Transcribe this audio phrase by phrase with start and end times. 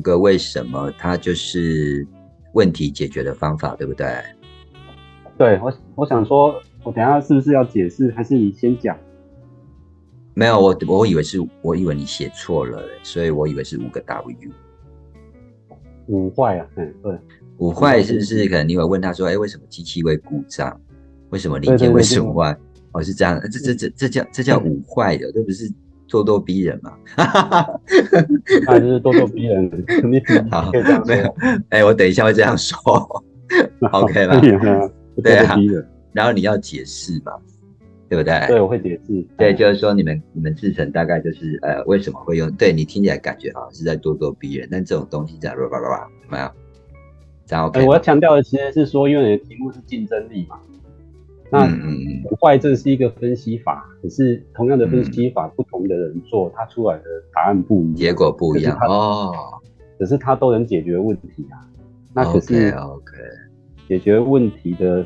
[0.00, 2.06] 五个为什么，它就是
[2.54, 4.06] 问题解决的方法，对不对？
[5.36, 8.96] 对我，我想说，我等下是不是要解释，还是你先讲？
[10.32, 14.50] 没有，我我以为是，我以为你写错了，所以我以为是五个 W。
[16.06, 17.18] 五坏啊，嗯，对，
[17.58, 18.48] 五坏是不是？
[18.48, 20.80] 可能你会问他说，哎，为什么机器会故障？
[21.28, 22.56] 为什么零件会损坏？
[22.92, 25.70] 哦，是这样，这这这这叫这叫五坏的，这不是
[26.10, 26.92] 咄咄逼人吗？
[28.66, 29.70] 还是咄咄逼人？
[30.50, 30.70] 好，
[31.06, 31.34] 没有，
[31.70, 32.78] 哎，我等一下会这样说，
[33.92, 34.40] OK 了，
[35.22, 35.56] 对啊，
[36.12, 37.32] 然后你要解释嘛，
[38.08, 38.44] 对不对？
[38.48, 39.24] 对，我会解释。
[39.38, 42.50] 对，就是说你们你们制成大概就是呃，为什么会用？
[42.52, 46.52] 对你听起来感觉好像是在咄咄逼人，但这种东西在叭叭叭叭，怎么样？
[47.46, 47.86] 这样 OK。
[47.86, 50.58] 我要强调的其实是说，因为你的题目是竞争力嘛。
[51.50, 51.66] 那
[52.28, 59.32] 不坏，这是一个分析法，可是同样的分析法，不同的人做，他出来的答案不一样，结果不一样哦。
[59.98, 61.58] 可是他都能解决问题啊。
[62.14, 63.12] 那可是 OK，
[63.88, 65.04] 解决问题的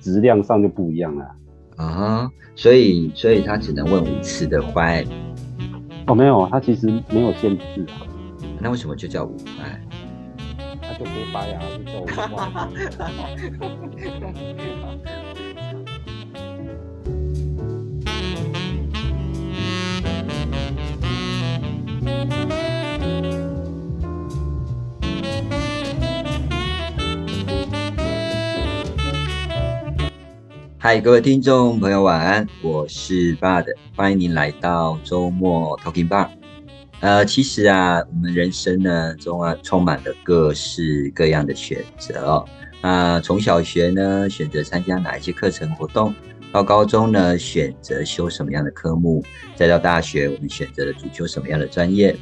[0.00, 1.34] 质量上就不一样了
[1.76, 2.30] 啊。
[2.54, 5.04] 所以，所以他只能问五次的坏。
[6.06, 8.06] 哦，没有，他其实没有限制啊。
[8.60, 9.80] 那为什么就叫五坏？
[10.80, 12.68] 他就可以拔牙就叫五坏。
[30.80, 36.28] 嗨，各位听众朋友，晚安，我是 Bud，欢迎您来到周末 Talking Bar。
[37.00, 42.44] 呃，其实啊，我们人生呢中啊充满了各式各样的选择哦。
[42.80, 46.14] 啊，从小学呢选择参加哪一些课程活动，
[46.52, 49.20] 到高中呢选择修什么样的科目，
[49.56, 52.16] 再到大学我们选择了主修什么样的专业，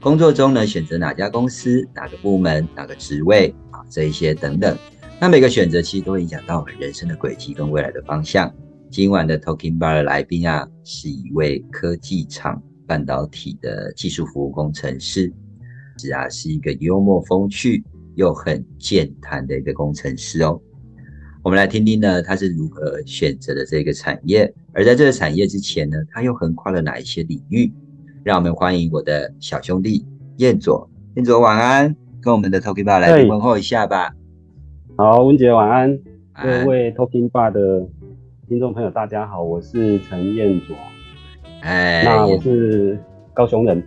[0.00, 4.74] 工作中呢选择哪家公司、哪个部门、哪个职位啊，这一些等等。
[5.22, 8.50] 那每个选择其实都会影响到我们人生的轨迹跟未来的方向。
[8.90, 15.30] 今晚的 Talking Bar 的来宾啊，是一位科技厂半导体的技术服务工程师，
[15.98, 20.58] 是啊，是一个幽默风趣又很健谈的一个工程师哦。
[21.42, 27.70] 我们来听听呢，他是如何选择的这个产业，而在这个产业之前呢，他又横跨了哪一些领域？
[28.24, 30.02] 让我们欢迎我的小兄弟
[30.38, 30.88] 彦佐。
[31.16, 34.14] 彦佐晚安，跟我们的 Talking Bar 来宾问候一下吧。
[35.02, 35.98] 好，文姐晚安，
[36.34, 37.88] 各位 Talking Bar 的
[38.46, 40.76] 听众朋友，大家好，我是陈彦卓，
[41.62, 42.98] 哎，那我是
[43.32, 43.82] 高雄人，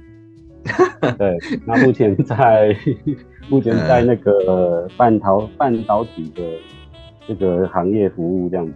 [1.20, 1.38] 对，
[1.68, 2.76] 那目前在
[3.48, 6.42] 目前在那个半导半导体的
[7.28, 8.74] 这个行业服务这样子，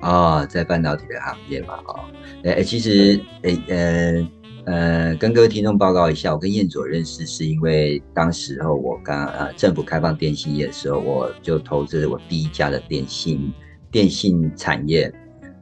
[0.00, 2.00] 哦，在半导体的行业嘛，哦，
[2.42, 4.28] 哎，其实，哎，呃。
[4.68, 13.50] 呃，跟各位听众报告一下，我跟燕佐认识是因为当时候我刚呃政府开放电信业的时候，我就投资了我第一家的电信
[13.90, 15.10] 电信产业。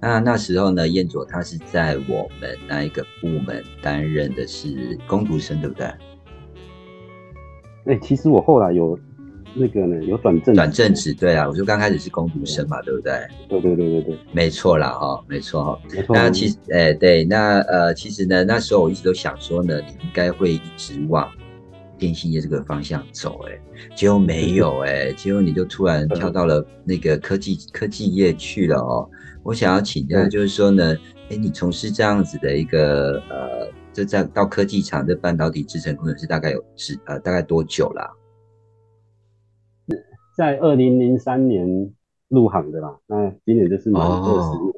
[0.01, 5.87] 那那时候呢，燕佐他是在我们那一个部门担任的是工读生，对不对？
[7.85, 8.99] 哎，其实我后来有。
[9.59, 13.13] 那个呢，有转正，转正职，对啊，我就刚开始是工读生嘛，对不对？
[13.49, 15.81] 对对对对对，没错啦，哈，没错哈。
[16.11, 21.27] 那其实，哎，对，那呃，其实呢，那时候我一直都想说呢，你应该会一直往
[21.99, 23.59] 电信业这个方向走，哎，
[23.95, 29.09] 结果没有，哎， 结果你就突然跳到了那个科技科技业去了哦。
[29.43, 30.95] 我想要请教，就是说呢，
[31.31, 38.13] 哎，你从事这样子的一个呃，这在到科技厂的半导体制程工程师，大概有是呃，大概多久了？
[40.37, 41.95] 在二零零三年
[42.29, 44.73] 入行的啦，那今年就是满二十年。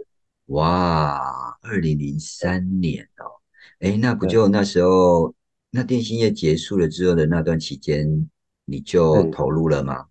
[0.47, 3.43] 哇，二零零三年哦，
[3.81, 5.35] 哎，那不就那时候，
[5.73, 8.31] 那电信业结束了之后的那段期间，
[8.67, 10.07] 你就投入了吗？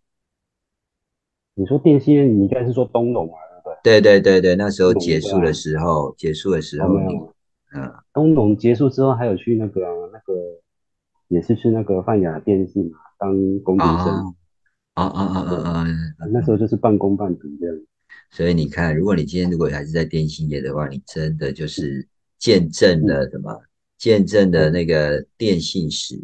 [1.55, 4.01] 你说电信业，你应该是说东龙啊，对不对？
[4.01, 6.89] 对对对对，那时候结束的时候，结束的时候，
[7.73, 10.33] 嗯，东龙结束之后，还有去那个那个，
[11.29, 14.35] 也是去那个泛亚电信嘛，当工读生。
[14.97, 15.85] 啊啊啊啊
[16.17, 16.25] 啊！
[16.31, 17.79] 那时候就是半工半读这样。
[18.31, 22.07] 所以你看，如果你今天如果还是在电信业的话，你真的就是
[22.39, 23.61] 见证了什么？
[23.95, 26.19] 见证了那个电信史。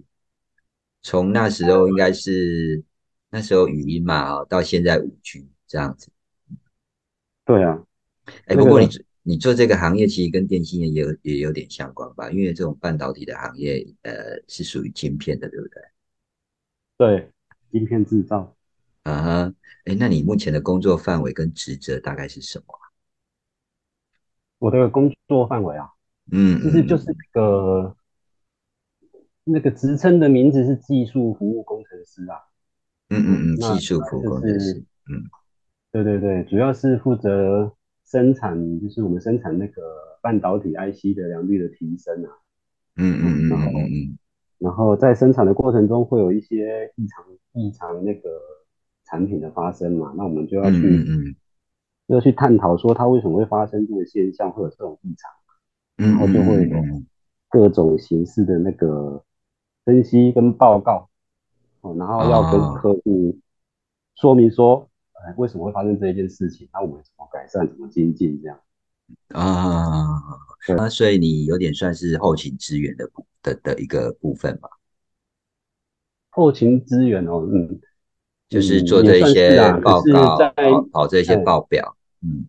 [1.04, 2.84] 从那时候应该是
[3.30, 6.10] 那时候语音嘛啊，到现在五 G 这样子。
[7.46, 7.86] 对啊。
[8.46, 8.90] 哎，不过你
[9.22, 12.32] 你做这个行业其实跟电信业也有也有点相关吧？
[12.32, 15.84] 因为这种半导体的行业，呃，是属于晶片的，对不对？
[16.98, 17.30] 对，
[17.72, 18.56] 晶片制造。
[19.04, 19.54] 啊，
[19.86, 22.66] 哎，那你目前的工作范围跟职责大概是什么？
[24.60, 25.90] 我的工作范围啊，
[26.32, 27.96] 嗯，其实就是个
[29.44, 32.38] 那个职称的名字是技术服务工程师啊。
[33.10, 35.28] 嗯嗯嗯，那技术服务工程师，嗯，
[35.92, 39.82] 对对对，主要是负责生产，就是我们生产那个
[40.22, 42.32] 半导体 IC 的良率的提升啊。
[42.96, 44.18] 嗯嗯嗯然后嗯嗯嗯，
[44.60, 48.30] 然后在生产的过程中会有一些异常异常那个
[49.14, 51.36] 产品的发生嘛，那我们就要嗯去、嗯嗯
[52.08, 55.32] 要去探讨说它为什么会发生这个现象，会有这种异常，
[55.98, 57.06] 嗯，然后就会有嗯
[57.48, 59.24] 各种形式的那个
[59.86, 61.08] 分析跟报告，
[61.82, 63.38] 哦，然后要跟哦客户
[64.16, 68.60] 说明说，哎，为什么会发生这一件事情，那我们怎么改善，怎么精进这样。
[69.30, 70.20] 啊
[70.66, 70.76] 对。
[70.76, 73.10] 啊，所以你有点算是后勤支援的
[73.44, 74.68] 的的一个部分吧，
[76.32, 77.80] 后勤资源哦，嗯，
[78.50, 82.48] 就是做这一些报告，在跑跑这些哎报表，嗯。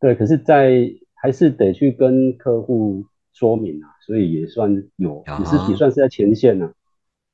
[0.00, 0.70] 对，可是在，
[1.14, 6.70] 还是得去跟客户说明啊，所以也算有，也是啊也算是在前线呢、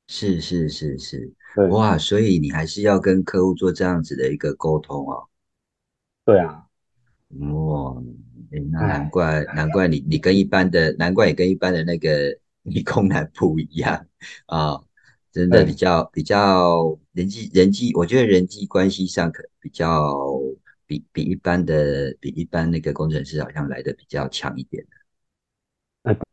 [0.06, 1.32] 是是是是，
[1.70, 5.24] 哇，所以你还是要跟客户做这样子的一个沟通哦。
[6.24, 6.64] 对啊，
[7.38, 7.96] 哇，
[8.52, 14.06] 诶那唉难怪难怪你你跟一般的难怪你跟一般的那个 理工男不一样
[14.46, 14.80] 啊，
[15.32, 20.16] 真的比较比较人际人际，我觉得人际关系上可比较
[20.86, 24.84] 比比一般的比一般那个工程师好像来的比较强一点。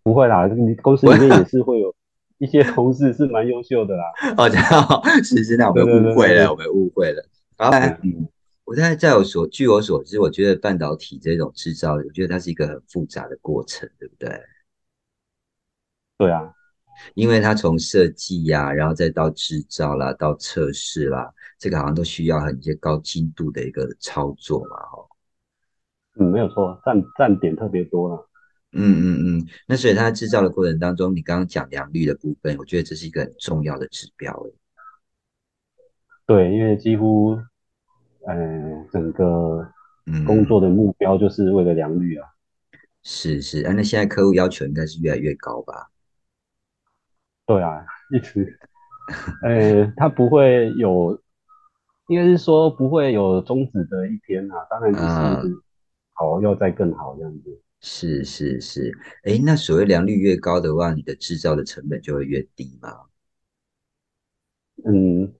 [0.04, 1.94] 不会啦，你公司里面也是会有
[2.38, 4.04] 一些同事是蛮优秀的啦。
[4.38, 7.24] 哦，这是是，那我们误会了，我们误会了。
[7.58, 8.28] 好，嗯，
[8.64, 14.30] 我现在在我所据我所知，我觉得半导体这种制造，我觉得它是一个很复杂的过程，对不对？
[16.18, 16.52] 对啊，
[17.16, 25.08] 因为它从设计呀、然后再到制造啦，到测试啦，这个好像都需要很一些高精度的一个操作嘛，哈。
[26.20, 28.20] 嗯，没有错，占站点特别多啦。
[28.74, 34.54] 嗯嗯嗯，那所以它在制造的过程当中，你刚刚讲良率的部分，我觉得这是一个很重要的指标诶。
[36.26, 37.40] 对，因为几乎，
[38.26, 39.66] 呃，整个
[40.06, 42.28] 嗯，工作的目标就是为了良率啊。
[43.04, 45.90] 是是，啊，那现在客户要求应该是越来越高吧？
[47.48, 47.84] 对啊，
[48.14, 48.60] 一直，
[49.42, 51.20] 呃，它不会有，
[52.10, 54.56] 应该是说不会有终止的一天啊。
[54.70, 55.50] 当然就啊是
[56.14, 57.62] 好要再更好这样子。
[57.80, 58.92] 是是是，
[59.24, 62.90] 诶，那所谓良率越高的话，你的制造的成本就会越低嘛？
[64.84, 65.34] 嗯，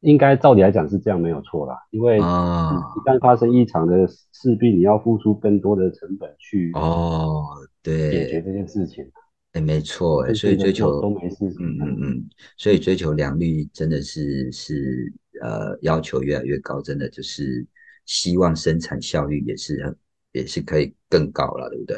[0.00, 7.42] 应该照理来讲是这样没有错啦，因为啊，一旦发生异常的，势必你要付出更多的成本去哦，
[7.82, 9.10] 对，解决这件事情。
[9.52, 11.44] 诶，没错，所以追求都没事。
[11.58, 15.12] 嗯嗯嗯，所以追求良率真的是是
[15.42, 17.66] 呃要求越来越高，真的就是
[18.06, 19.96] 希望生产效率也是很
[20.32, 21.96] 也是可以更高了，对不对？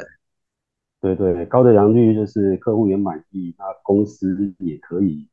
[1.00, 5.28] 对对，高的良率就是客户也满意，那公司也可以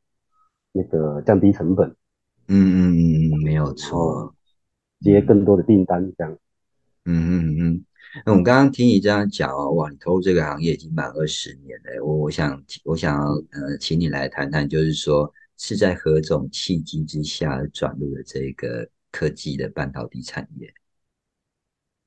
[0.73, 1.87] 那个降低成本，
[2.47, 4.35] 嗯嗯嗯嗯，没有然错。
[4.99, 6.37] 接更多的订单这样。
[7.05, 7.85] 嗯嗯嗯，
[8.25, 20.73] 那我们刚刚听你这样讲哦，哇，你投入这个行业已经满二十年了，我我想我想呃，请你来谈谈，就是说是在何种契机之下转入了这个科技的半导体产业？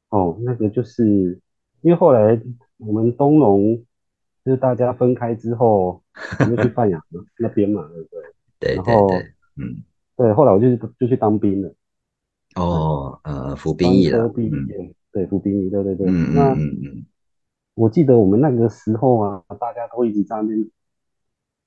[0.08, 1.40] 哦，那个就是
[1.82, 2.40] 因为后来
[2.78, 3.76] 我们东农
[4.44, 6.02] 就是大家分开之后，
[6.40, 7.00] 我就去范阳
[7.38, 8.22] 那边嘛，对不对？
[8.58, 9.82] 对对对，嗯，
[10.16, 11.74] 对，后来我就就去当兵了，
[12.56, 16.06] 哦，呃，服兵役了，科毕嗯业，对，服兵役，对对对。
[16.08, 17.06] 嗯那嗯嗯嗯，
[17.74, 20.70] 我记得我们那个时候啊，大家都一直在那边，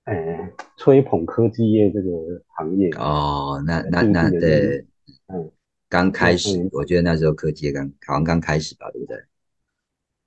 [0.06, 2.10] 哎，吹捧科技业这个
[2.58, 2.90] 行业。
[2.98, 4.86] 哦，那那那对
[5.28, 5.52] 嗯，
[5.88, 9.18] 刚开始嗯，我觉得那时候科技也刚好像刚开始吧，对不对？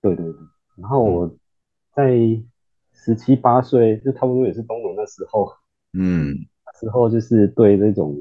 [0.00, 0.34] 对对对。
[0.76, 1.36] 然后我
[1.94, 2.16] 在
[2.92, 5.52] 十七八岁，就差不多也是东龙那时候，
[5.92, 6.34] 嗯
[6.64, 8.16] 那时候就是对这种，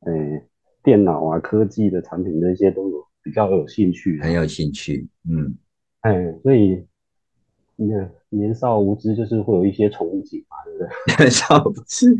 [0.00, 0.46] 哎，
[0.82, 4.24] 电脑啊、科技的产品这些都有比较有兴趣啊。
[4.24, 5.56] 很有兴趣，嗯。
[6.00, 6.84] 哎，所以
[7.76, 10.72] 年年少无知，就是会有一些憧憬嘛，对
[11.16, 11.30] 不对？
[11.30, 12.14] 少不是，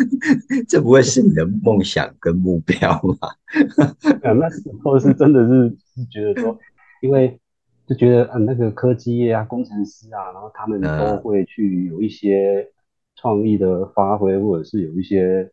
[0.68, 3.28] 这不会是你的梦想跟目标吗？
[4.22, 6.58] 啊，那时候是真的是是觉得说，
[7.00, 7.38] 因为
[7.86, 12.68] 就觉得啊，那个科技业啊、工程师啊，然后他们都嗯会去有一些
[13.16, 15.50] 创意的发挥，或者是有一些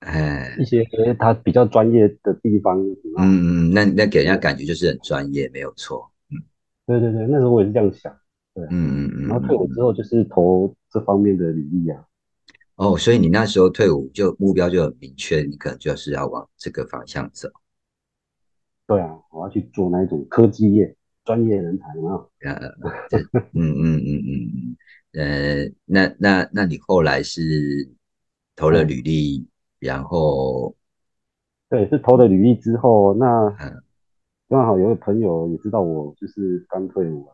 [0.00, 0.84] 哎，一些
[1.18, 2.78] 他比较专业的地方
[3.16, 3.24] 啊。
[3.24, 6.10] 嗯嗯，那那给人家感觉就是很专业，没有错。
[6.86, 8.16] 对对对，那时候我也是这样想。
[8.54, 9.28] 对嗯嗯嗯。
[9.28, 12.04] 然后退伍之后就是投这方面的履历啊。
[12.76, 17.48] 哦，所以你那时候退伍就目标就很明确，你可能就是要往这个方向走。
[18.86, 20.94] 对啊，我要去做那一种科技业。
[21.24, 22.24] 专业人才啊。
[22.40, 22.72] 呃，
[23.10, 23.18] 这
[23.52, 24.76] 嗯嗯嗯嗯
[25.12, 27.42] 嗯，呃，那那那你后来是
[28.56, 29.46] 投了履历，
[29.78, 30.74] 然后
[31.68, 33.82] 对，是投了履历之后，那嗯。
[34.48, 37.28] 刚好有个朋友也知道我就是刚退伍，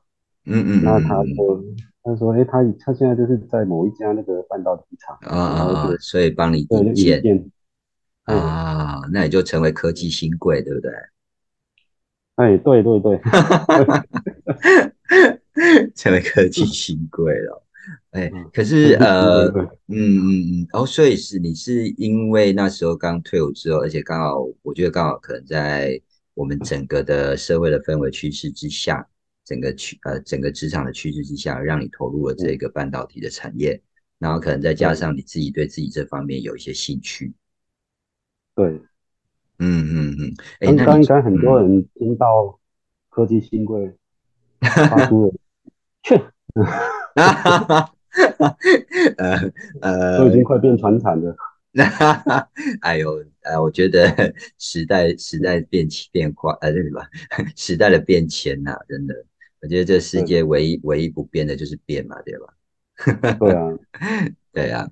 [0.46, 1.30] 嗯嗯那他嗯。
[1.30, 1.64] 嗯就
[2.02, 7.50] 他说，哎，他他现在就是在某一家那个半导体厂，啊啊所以帮你引荐。
[8.24, 10.90] 啊，那你就成为科技新贵，对不对？
[12.36, 13.20] 哎，对对对，
[15.94, 17.63] 成为科技新贵了。
[18.10, 26.00] 哎，嗯可是呃，嗯嗯嗯，哦，所以是你是因为那时候刚退伍之后，而且刚好我觉得刚好可能在
[26.34, 29.06] 我们整个的社会的氛围趋势之下，
[29.44, 33.80] 整个趋呃整个职场的趋势之下，让你投入了这个半导体的产业，
[34.18, 37.32] 然后可能再加上你自己对自己这方面有一些兴趣，
[38.54, 38.80] 对，
[39.58, 42.58] 嗯嗯嗯，哎，刚那你刚应该很多人听到
[43.08, 43.92] 科技新贵
[44.62, 45.34] 发出
[46.02, 46.14] 去，
[49.18, 51.34] 呃呃，都已经快变传产了。
[52.82, 57.02] 哎呦，呃，我觉得时代时代变迁变化，呃，那什么，
[57.56, 59.14] 时代的变迁呐、真的，
[59.60, 62.54] 我觉得这世界唯一唯一不变的就是变嘛，对吧？
[63.40, 63.78] 对啊，
[64.52, 64.88] 对啊，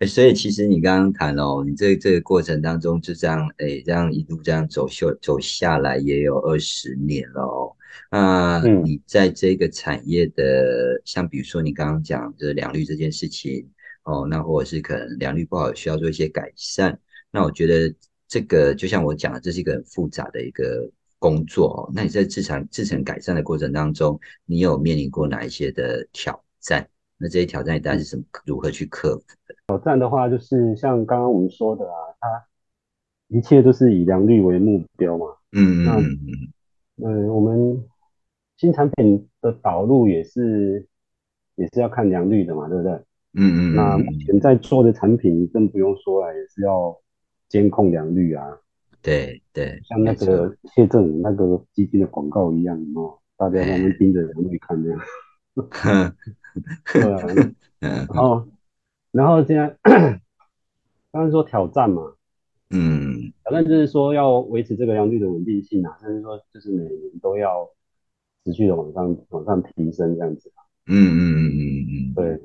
[0.00, 7.76] 诶所以其实你刚刚谈哦，你这这个过程当中就这样，哎，这样一路这样走秀走下来也有二十年了哦。
[8.10, 13.68] 那嗯你在这个产业的，像比如说你刚刚讲的良率这件事情
[14.04, 16.98] 哦，那或者是可能良率不好，需要做一些改善。
[17.30, 17.94] 那我觉得
[18.26, 21.92] 这个就像我讲的，这是一个很复杂的一个工作哦。
[21.94, 26.88] 那你在自成自成改善的过程当中，你有面临过哪一些的挑战？
[27.18, 29.54] 那这些挑战你大概是什么如何去克服的？
[29.66, 32.44] 挑战的话就是像刚刚我们说的啊，它
[33.28, 35.26] 一切都是以良率为目标嘛。
[35.50, 36.52] 那嗯嗯嗯
[37.02, 37.84] 嗯，我们
[38.56, 40.86] 新产品的导入也是
[41.54, 42.92] 也是要看良率的嘛，对不对？
[43.36, 46.96] 嗯嗯那目嗯，前在做的产品更不用说了，也是要
[47.48, 48.44] 监控良率啊，
[49.02, 55.00] 对对，像那个谢振武那个基金的广告一样哦，大家慢慢盯着良率看这样。
[56.92, 57.20] 对啊，
[57.80, 58.48] 嗯然后
[59.12, 59.76] 然后现在
[61.12, 62.14] 刚刚说挑战嘛，
[62.70, 63.32] 嗯。
[63.44, 67.68] 挑战就是说要维持这个良率的稳定性啊，甚至说就是每年都要
[68.44, 70.50] 持续的往上往上提升这样子。
[70.86, 72.40] 嗯嗯嗯嗯嗯，对。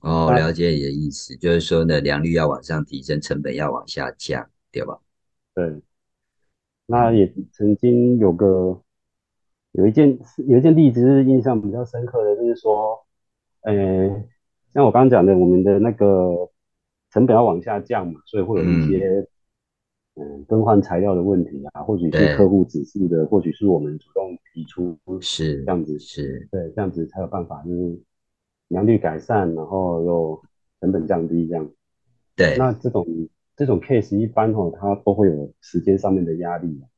[0.00, 4.98] 哦，那了解你的意思，就是说呢，良率要往上提升，成本要往下降，对吧？
[5.54, 5.80] 对，
[6.86, 8.80] 那也曾经有个
[9.72, 12.98] 有一件有一件例子是印象比较深刻的，就是说，
[13.62, 13.74] 呃，
[14.74, 16.50] 像我刚刚讲的，我们的那个
[17.10, 19.26] 成本要往下降嘛，所以会有一些
[20.14, 27.98] 嗯更换材料的问题啊，或许是客户指示的，或许是我们主动提出是这样子，是，对，这样子才有办法就是
[28.68, 30.42] 良率改善，然后又
[30.80, 31.70] 成本降低这样。
[32.36, 33.06] 对，那这种
[33.56, 36.91] 这种 case 一般哦，它都会有时间上面的压力啊。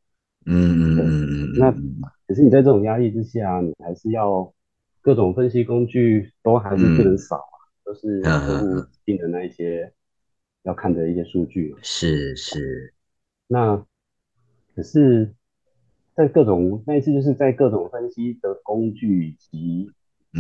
[0.47, 4.53] 嗯嗯嗯嗯，那嗯可是你在这种压力之下，你还是要
[5.03, 9.93] 各种分析工具都还是不能少啊，都是嗯客户定的那一些
[10.63, 11.75] 要看的一些数据。
[11.83, 12.95] 是是，
[13.47, 13.85] 那
[14.75, 15.35] 可是，
[16.15, 19.91] 在各种那一次就是在各种分析的工具以及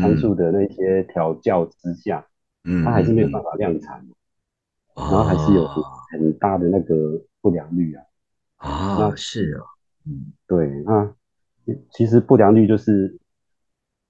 [0.00, 2.26] 参数的那些调教之下，
[2.64, 4.04] 嗯，它还是没有办法，量产，
[4.94, 5.66] 然然后还是有
[6.12, 8.04] 很大的那个不良率啊。
[8.56, 9.66] 啊，那是哦，
[10.06, 11.14] 嗯，对，那
[11.90, 13.18] 其实不良率就是，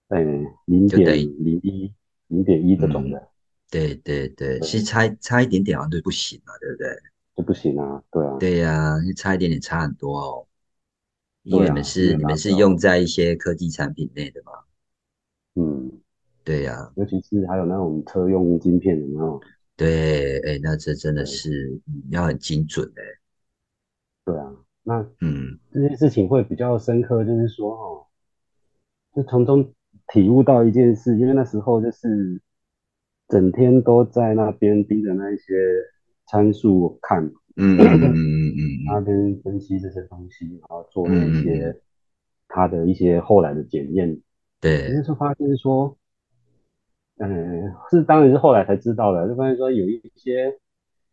[0.09, 0.21] 呃，
[0.67, 1.93] 零点零一、
[2.29, 3.29] 零点一这种的
[3.71, 6.89] 对对对，对其实差差一点点好像就不行了，对不对？
[7.37, 10.47] 就不行啊，对啊，对呀、差一点点差很多哦。
[11.43, 14.53] 因为你们是你们是用在一些科技产品内的嘛？
[15.57, 16.01] 嗯，
[16.43, 19.41] 对呀、尤其是还有那种车用晶片，的那种？
[19.77, 23.03] 对，哎，那这真的是嗯要很精准哎。
[24.25, 24.53] 对啊，
[24.85, 25.59] 那嗯。
[25.73, 28.07] 这件事情会比较深刻，就是说哦，
[29.17, 29.73] 就从中
[30.07, 32.41] 体悟到一件事，因为那时候就是
[33.27, 35.53] 整天都在那边盯着那一些
[36.27, 37.25] 参数看，
[37.57, 41.81] 嗯嗯嗯嗯 那嗯边分析这些东西，然后做那些
[42.47, 44.21] 他的一些后来的检验，
[44.61, 45.97] 对，那时候发现说，
[47.19, 50.57] 嗯，是当然是后来才知道的，就发现说有一些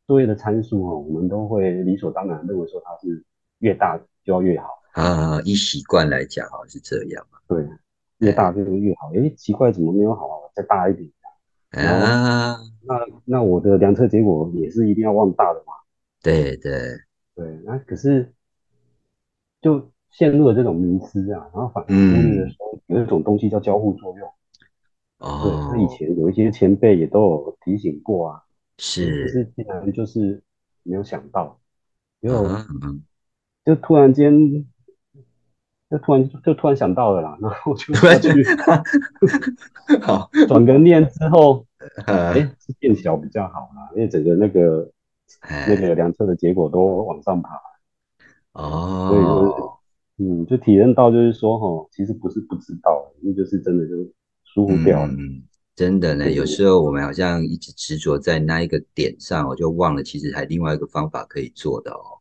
[0.05, 3.23] 作业的参数哦，我们都会理所当然认为说它是
[3.62, 7.39] 越大就要越好，啊，以习惯来讲好像是这样嘛。
[7.48, 7.68] 对，
[8.20, 9.10] 越大就是越好。
[9.13, 10.50] 诶，奇怪，怎么没有好啊？
[10.53, 11.10] 再大一点。
[11.72, 15.74] 啊，那那我的量测结果也是一定要往大的嘛？
[16.22, 16.72] 对对，
[17.34, 18.34] 对，那可是
[19.62, 24.30] 就陷入了这种迷失啊，然后反而忽略了说有一种东西叫交互作用。
[25.20, 28.44] 哦，对，那以前有一些前辈也都有提醒过啊，
[28.75, 30.44] 可是，是竟然就是
[30.84, 31.58] 没有想到，
[32.22, 33.03] 就嗯嗯，
[33.65, 34.65] 就突然间，
[35.89, 38.44] 就突然就突然想到了啦，然后就突然下去
[40.01, 41.65] 好，转个念之后，
[42.08, 44.91] 呃，哎，是变小比较好啦，因为整个那个
[45.41, 47.50] 那哎，个量测的结果都往上爬，
[48.53, 49.74] 哦所以就是哦，
[50.18, 53.96] 嗯，就体验到就是说哈，其实不是不知道，那就是真的就
[54.44, 55.12] 疏忽掉了。
[55.13, 55.44] 嗯，
[55.75, 62.20] 真的呢，有时候我们好像一直执着在那一个点上，我就忘了其实还另外一个方法可以做的哦，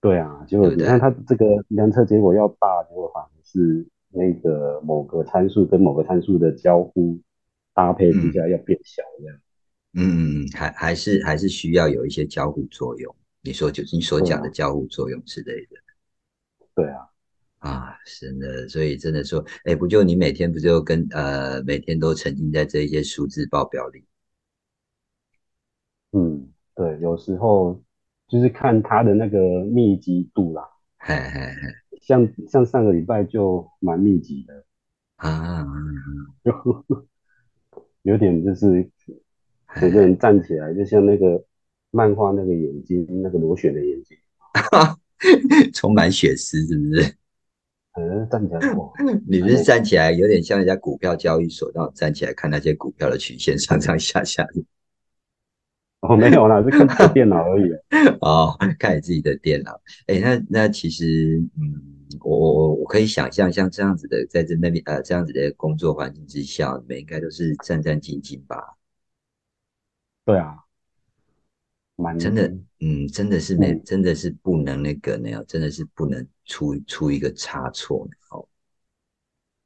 [0.00, 0.84] 对啊，结果对不对？
[0.84, 7.18] 你看它这个量测结果要大，结果反而是那个某个参数跟某个参数的交互
[7.74, 9.36] 搭配之嗯下要变小这样。
[9.36, 9.40] 嗯
[9.92, 13.14] 嗯，嗯还还是还是需要有一些交互作用。
[13.42, 15.76] 你说就是你所讲的交互作用之类的
[16.74, 17.08] 对啊，
[17.58, 24.04] 啊，真的，所以真的说，哎，不就你每天不就跟呃每天都沉浸在这一些数字报表里？
[26.12, 27.80] 嗯，对，有时候
[28.30, 30.62] 就是看它的那个密集度啦，
[30.98, 31.98] 嘿嘿嘿。
[32.00, 34.64] 像像上个礼拜就蛮密集的，
[35.16, 35.66] 啊，
[36.44, 36.52] 就
[38.02, 38.88] 有点就是
[39.66, 41.44] 嘿整个人站起来，就像那个
[41.90, 44.16] 漫画那个眼睛，那个螺旋的眼睛，
[45.18, 47.16] 嘿， 充满血丝是不是？
[48.30, 48.90] 站起来哇，
[49.28, 54.64] 你不是站起来有点像人家股票交易所那种站起来看那些股票的曲线上上下下的
[56.08, 57.70] 哦，没有啦，是看这个电脑而已。
[58.22, 59.78] 哦，看你自己的电脑。
[60.06, 61.74] 哎，那那其实，嗯，
[62.20, 68.78] 我我我我可以想象，像这样子的，在这那边呃这样子的工作环境之下，你们应该都是战战兢兢吧？
[70.24, 70.56] 对啊，
[71.96, 72.48] 蛮真的，
[72.80, 78.08] 嗯，真的是没，嗯，真的是不能那个呢，真的是不能出出一个差错。
[78.30, 78.48] 哦，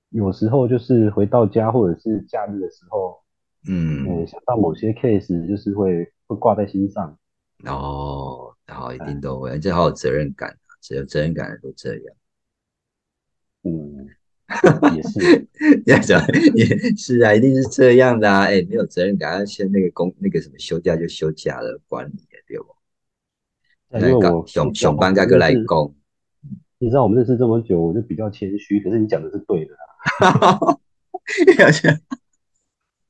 [0.09, 3.21] 有时候就是回到家或者是假日的时候，
[3.69, 7.19] 嗯，嗯，想到某些 case 就是会会挂在心上。
[7.67, 12.17] 哦，好，一定哎，都会，这好有责任感啊，只有责任感的都这样。
[13.63, 14.07] 嗯，
[14.95, 15.49] 也是，
[15.87, 16.21] 要讲
[16.55, 18.45] 也是啊，一定是这样的啊！
[18.45, 22.75] 哎，没有责任感，要先那个工那个什么休假就休假了，管你的对不？
[23.99, 25.95] 因为我你知道上上班该我过来认识，讲，
[26.79, 29.75] 你知道我们认识这么久，我就比较谦虚，可是你讲的是对的
[30.19, 30.59] 啊。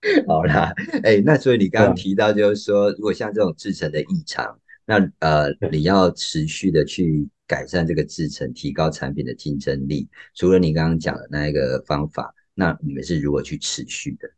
[0.29, 10.09] 好啦，哎，那所以你刚刚提到，就是说，如果像这种制成的异常，那呃，你要持续的去改善这个制成，提高产品的竞争力。
[10.35, 14.29] 除了你刚刚讲的那一个方法，那你们是如何去持续的？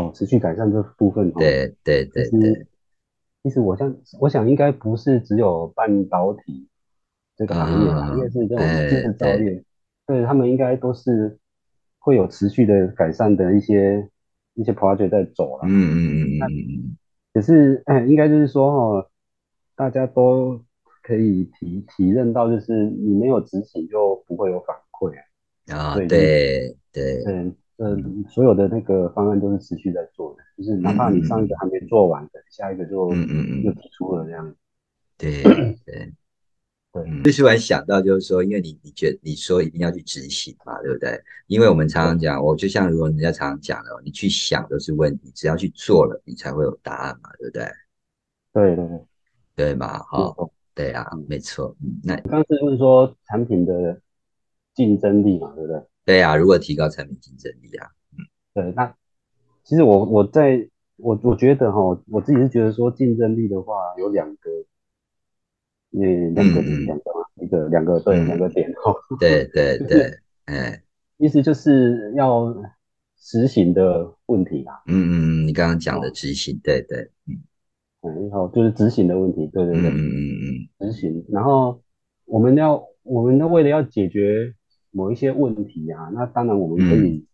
[0.00, 2.66] 哦，持续改善这部分哦，对对其对对，实
[3.42, 6.68] 其实我想我想应该不是只有半导体
[7.36, 9.64] 这个行业啦，应啊，该是这种哎，制造对，业，
[10.06, 11.36] 对，他们应该都是
[12.00, 14.08] 会有持续的改善的一些
[14.54, 15.98] 一些 project 在走了嗯嗯。
[16.34, 16.96] 嗯那嗯嗯
[17.32, 19.10] 可是，哎， 应该就是说哦，
[19.76, 20.60] 大家都
[21.04, 25.22] 可以体体认到，就是你没有执行就不会有反馈啊，
[25.68, 34.54] 嗯，啊，所以就是对对，嗯嗯嗯，所有的那个方案都是持续在做的，就是哪嗯怕你嗯嗯上一个还没做完的，下一个就嗯嗯嗯，又提出了这样。
[35.16, 35.42] 对
[35.86, 36.12] 对。
[36.92, 41.20] 对，就是我想到，就是说，因为你你觉你说一定要去执行嘛，对不对？
[41.46, 47.64] 因为我们常常，讲，我就像如果人家常常讲的，你去想都是问题，只要去做了，你才会有答案嘛，对不对？
[48.52, 49.00] 对对对，
[49.54, 50.02] 对嘛？
[50.08, 50.52] 好、没有错。
[50.74, 51.76] 对啊，嗯，没错。
[51.80, 54.00] 嗯，那刚刚是问说产品的
[54.74, 55.80] 竞争力嘛，对不对？
[56.04, 57.86] 对啊，如何提高产品竞争力啊？
[58.52, 58.92] 对，那
[59.62, 64.50] 其实我我在我我觉得哈，我自己是觉得说竞争力的话有两个，
[65.92, 70.82] 嗯，两个两个嘛，一个两个对两个嗯，点哈，对对 对，哎，
[71.18, 72.54] 意思就是要
[73.18, 75.12] 实行的问题啦，嗯嗯
[75.44, 77.42] 嗯，你刚刚讲的哦，执行，对对，嗯。
[78.02, 80.14] 嗯，然后就是执行的问题，对对对，嗯嗯
[80.80, 81.82] 嗯执行，然后
[82.24, 84.54] 我们要我们要为了要解决
[84.90, 87.06] 某一些问题啊，那当然我们可嗯。
[87.06, 87.26] 以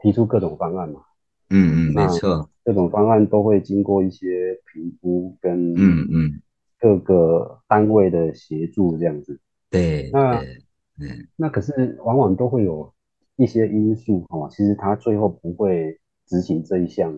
[0.00, 1.00] 提出各种方案嘛。
[1.48, 6.42] 嗯嗯，没错，各种方案都会经过一些评估跟嗯嗯，
[6.84, 9.40] 各个单位的协助这样子。
[9.70, 10.62] 对那对，
[11.00, 12.92] 嗯那可是往往都会有
[13.36, 17.10] 一些因素哦，其实他最后不会执行这一项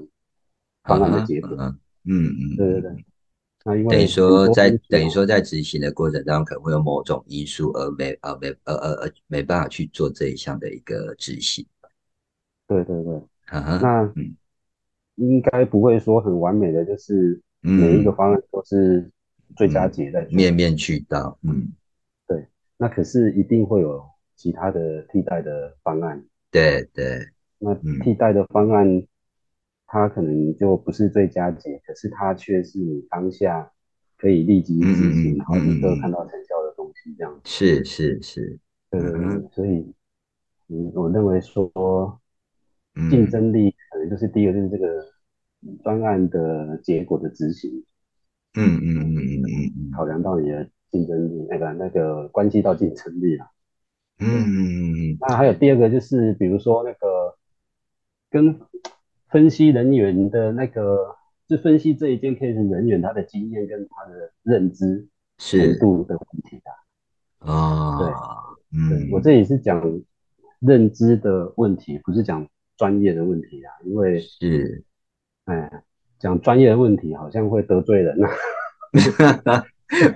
[0.82, 1.50] 啊方案的结果。
[1.50, 3.04] 嗯嗯对对对，嗯。
[3.64, 11.66] 那因等于为很多说在等于说在执行的过程当中，可能会有某种因素而没而没呃呃呃没办法去做这一项的一个执行。
[12.68, 14.36] 对对对，哈哈，那嗯
[15.16, 19.10] 应该不会说很完美的，就是每一个嗯，方案都是
[19.54, 20.36] 最佳嗯，解在做。
[20.36, 21.72] 面面俱到，嗯。
[22.26, 24.04] 对，那可是一定会有
[24.34, 26.24] 其他的替代的方案。
[26.50, 27.28] 对对，
[27.58, 29.06] 那嗯替代的方案，
[29.86, 33.70] 它可能就不是最佳解，可是它却是你当下
[34.16, 37.40] 可以立即执行，然后立刻看到成效的东西，这样子。
[37.44, 38.58] 是是是，
[38.90, 39.92] 对对对，嗯所以，
[40.68, 41.70] 嗯，我认为说
[42.94, 43.10] 嗯。
[43.10, 45.04] 竞争力可能就是第一个就是这个
[45.84, 47.84] 专案的结果的执行，
[48.56, 53.50] 嗯嗯嗯嗯嗯考量到你的竞争力，那个那个关系到竞争力啦。
[54.18, 57.36] 嗯嗯嗯嗯那还有第二个就是，比如说那个
[58.30, 58.58] 跟
[59.28, 61.16] 分析人员的那个，
[61.46, 65.06] 就分析这一件 case 人员他的经验跟他的认知
[65.38, 67.52] 程是度的问题啊。
[67.52, 68.08] 啊，对
[68.72, 70.00] 嗯，我这里是讲
[70.60, 74.84] 认知的问题，不是讲专业的问题啊，因为是。
[75.44, 75.84] 哎，
[76.18, 78.16] 讲专业的问题好像会得罪人
[79.44, 79.64] 啊。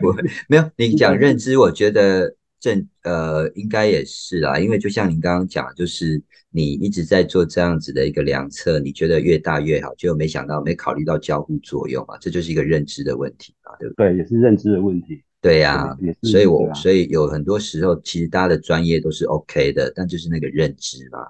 [0.03, 0.17] 我
[0.49, 14.09] 没有你讲认知，我觉得正呃应该也是啦，因为就像您刚刚讲，就是你一直在做这样子的一个量测，你觉得越大越好，结果没想到没考虑到交互作用嘛，这就是一个认知的问题嘛，对不对？
[14.09, 15.23] 对，也是认知的问题。
[15.43, 21.29] 对呀、对也是所以我、啊所以有很多时候其实大家的专业都是 OK 的，但就是那个认知嘛，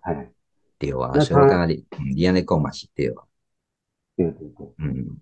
[0.00, 0.28] 哎，
[0.76, 3.22] 对啊，所以我他刚刚你嗯，你安尼讲嘛是对啊，
[4.16, 4.66] 对对对。
[4.78, 5.16] 嗯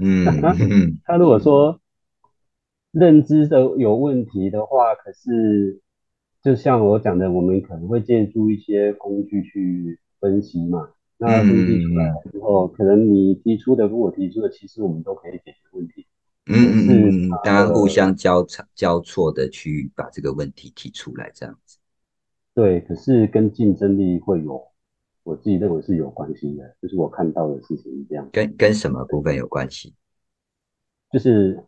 [0.00, 1.80] 嗯嗯他如果说
[2.90, 5.80] 认知的有问题的话，可是
[6.42, 10.90] 就像我讲的，我们可能会借助一些工具去分析嘛。
[11.18, 16.06] 那分析出来之后，可能你提出的跟我提出的，其实我们都可以解决问题。
[16.46, 21.78] 嗯嗯嗯大家互相交叉交错的去把这个问题提出来，这样子。
[22.54, 24.60] 对，可是跟竞争力会有，
[25.24, 28.28] 我自己认为是有关系的，就是我看到的事情是这样。
[28.32, 29.94] 跟跟什么部分有关系？
[31.10, 31.62] 就是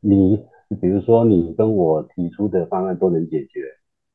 [0.00, 0.44] 你，
[0.80, 3.64] 比如说你跟我提出的方案都能解决，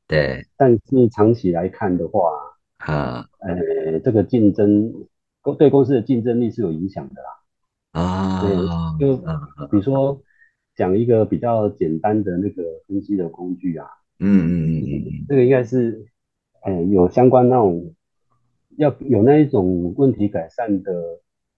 [0.08, 2.32] 对，但是长期来看的话，
[2.78, 4.94] 啊呃，这个竞争
[5.42, 8.02] 公对公司的竞争力是有影响的啦。
[8.02, 8.42] 啊，
[9.00, 9.40] 就嗯
[9.72, 10.22] 比如说
[10.76, 13.88] 讲一个比较简单的那个分析的工具啊，
[14.20, 16.06] 嗯嗯嗯嗯这个应该是，
[16.64, 17.96] 呃，有相关那种
[18.78, 20.92] 要有那一种问题改善的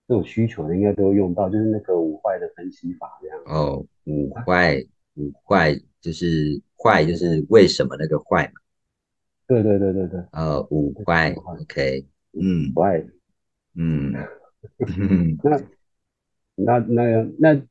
[0.08, 3.40] 这种需求的，应该都会用到，就是那个五坏的分析法这样。
[3.46, 4.84] 嗯，哦，五坏
[5.16, 8.62] 五坏就是坏就是为什么那个坏嘛，
[9.48, 13.06] 对对对对对，呃，五坏五坏，OK，嗯五坏。
[13.76, 14.14] 嗯
[14.98, 15.38] 嗯
[16.56, 17.62] 那那那那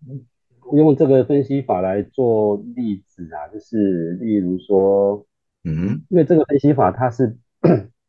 [0.73, 5.27] 用这个分析法来做例子啊，就是例如说，
[5.65, 7.37] 嗯因为这个分析法它是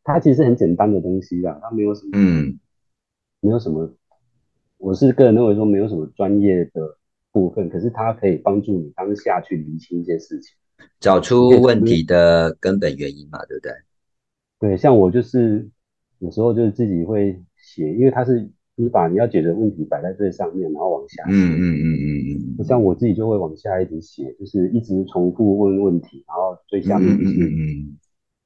[0.04, 2.58] 它其实很简单的东西啦，它没有什么嗯
[3.40, 3.92] 没有什么，
[4.78, 6.98] 我是个人认为说没有什么专业的
[7.32, 10.56] 部分，可是它可以帮助你当下去理清一些事情。
[10.98, 13.72] 找出问题的根本原因嘛，对不对？
[14.58, 15.68] 对，像我就是
[16.18, 21.32] 有时候就是自己会写，因为它是你把你要解决的问题摆在最上面，然后往下写。
[21.32, 27.98] 嗯嗯嗯嗯嗯，像我自己就会往下一直写，就是一直重复问问题，然后最下面就是嗯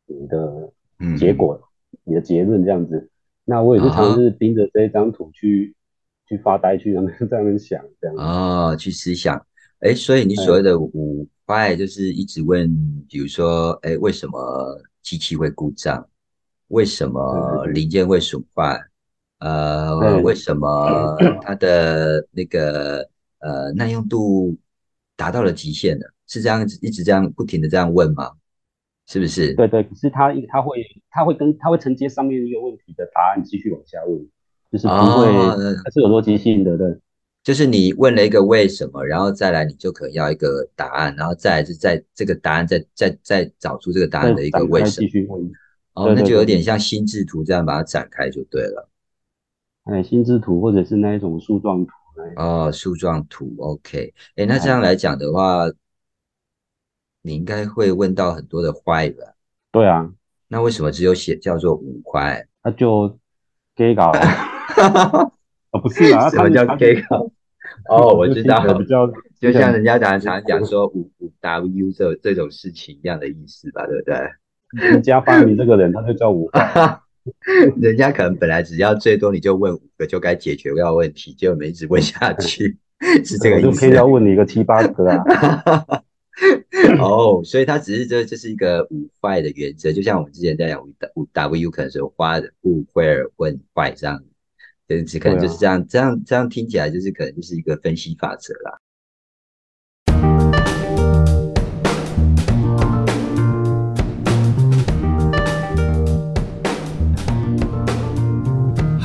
[0.06, 0.72] 你的嗯，
[1.18, 1.60] 结果、
[2.04, 3.10] 你的结论这样子。
[3.44, 5.74] 那我也是常常是盯着这一张图去、
[6.26, 8.22] 去发呆，去在那边在那边想这样子。
[8.22, 9.44] 哦，去思想，
[9.80, 12.74] 哎，所以你所谓的五坏就是一直问，
[13.08, 16.08] 比如说，哎，为什么机器会故障？
[16.68, 18.80] 为什么零件会损坏？
[19.40, 21.14] 呃，为什么
[21.44, 23.06] 它的那个
[23.40, 24.56] 呃耐用度
[25.16, 26.14] 达到了极限了？
[26.26, 28.30] 是这样子一直这样不停的这样问吗？
[29.06, 29.54] 是不是？
[29.54, 34.26] 对对，可是他他会他会跟他会承接上面一个问题的答案继续往下问，
[34.72, 36.96] 就是不会，哦它是有逻辑性的，对
[37.42, 45.08] 就是你问了一个为什么，然后再来你就可能要一个答案，然后再来是在这个答案再再再找出这个答案的一个为什么继。
[45.08, 45.52] 续问。
[45.92, 48.88] 哦，对对对那就有点像心智图这样把它展开就对了。
[49.84, 51.92] 哎，心智图或者是那一种树状图
[52.36, 54.12] 哦，树状图，OK。
[54.36, 55.66] 哎，那这样来讲的话，
[57.26, 59.24] 你应该会问到很多的坏吧？
[59.72, 60.12] 对啊，
[60.48, 62.46] 那为什么只有写叫做五坏？
[62.62, 63.18] 那就
[63.74, 64.12] gay 搞，
[65.72, 67.30] 哦 不是啊，什么叫 gay 搞？
[67.88, 69.10] 哦，我知道，比较
[69.40, 74.90] 就像人家常常讲说五五 W 这这种事情一样的意思吧，对不对？
[74.90, 77.00] 人家发明这个人，他就叫五坏。
[77.80, 82.76] 人家可能本来只要最多你就问五个就该解决掉问题，结果没一直问下去，
[83.24, 85.24] 是这个我就意思偏要问你个七八个啊。
[86.98, 94.22] 哦，所以它只是这这是一个五坏的原则，就像我们之前在讲五五 W 可能是花的五会而混坏这样，
[94.88, 98.78] 可能只可能就是这样，这样这样听起来就是可能就是一个分析法则啦。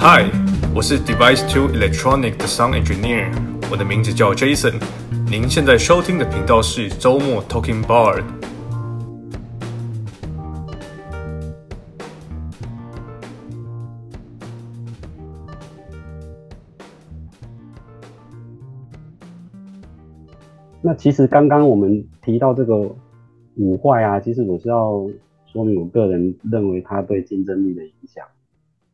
[0.01, 0.31] Hi，
[0.73, 3.58] 我是 Device Two Electronic 的 Sound Engineer。
[3.71, 4.81] 我的名字叫 Jason。
[5.29, 8.23] 您现在收听的频道是周末 Talking Bar。
[20.81, 22.95] 那其实刚刚我们提到这个
[23.55, 25.07] 五坏啊，其实我是要
[25.45, 28.25] 说明我个人认为它对竞争力的影响。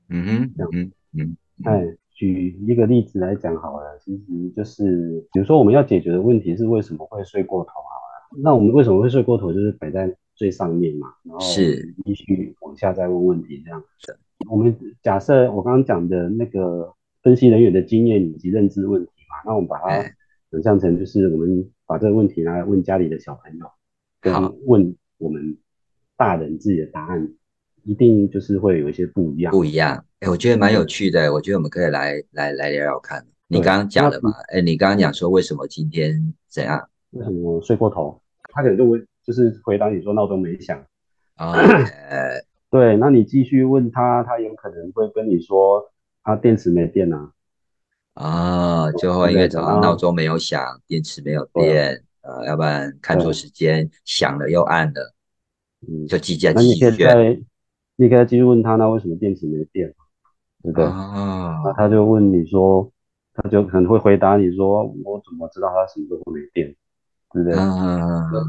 [0.09, 13.83] 嗯哼，嗯嗯，哎，举一个例子来讲好了，其实就是比如说我们要解决的问题是为什么会睡过头好了，那我们为什么会睡过头，就是摆在最上面嘛，然后是继续往下再问问题这样。
[14.49, 19.89] 我们假设我刚刚讲的那个分析人员的经验以及认知问题嘛，那我们把它
[20.51, 23.65] 想象成就是我们把这个问题拿来问家里的小朋友，
[24.21, 24.33] 跟
[24.65, 25.57] 问我们
[26.15, 27.29] 大人自己的答案。
[27.87, 30.03] 一定就是会有一些不一样，不一样。
[30.25, 31.31] 哎，我觉得蛮有趣的。
[31.31, 33.23] 我觉得我们可以来来来聊聊看。
[33.47, 34.31] 你刚刚讲了嘛？
[34.51, 36.89] 哎，你刚刚讲说为什么今天怎样？
[37.11, 38.19] 为什么睡过头？
[38.51, 40.83] 他可能就会就是回答你说闹钟没响
[41.35, 41.53] 啊。
[42.71, 45.91] 对，那你继续问他，他有可能会跟你说
[46.23, 47.31] 他电池没电啊。
[48.15, 55.13] 啊，最后因为早上闹钟没有响，电池没有电，呃，要不然看错时间，响了又按了，
[55.87, 57.43] 嗯，就计价计选。
[57.97, 59.93] 你可以继续问他，那为什么电池没电？
[60.65, 60.85] 对不对？
[60.85, 62.91] 那他就问你说，
[63.33, 66.75] 他就可能会回答你说，我怎么知道他什么时候没电？
[67.31, 67.55] 对不对？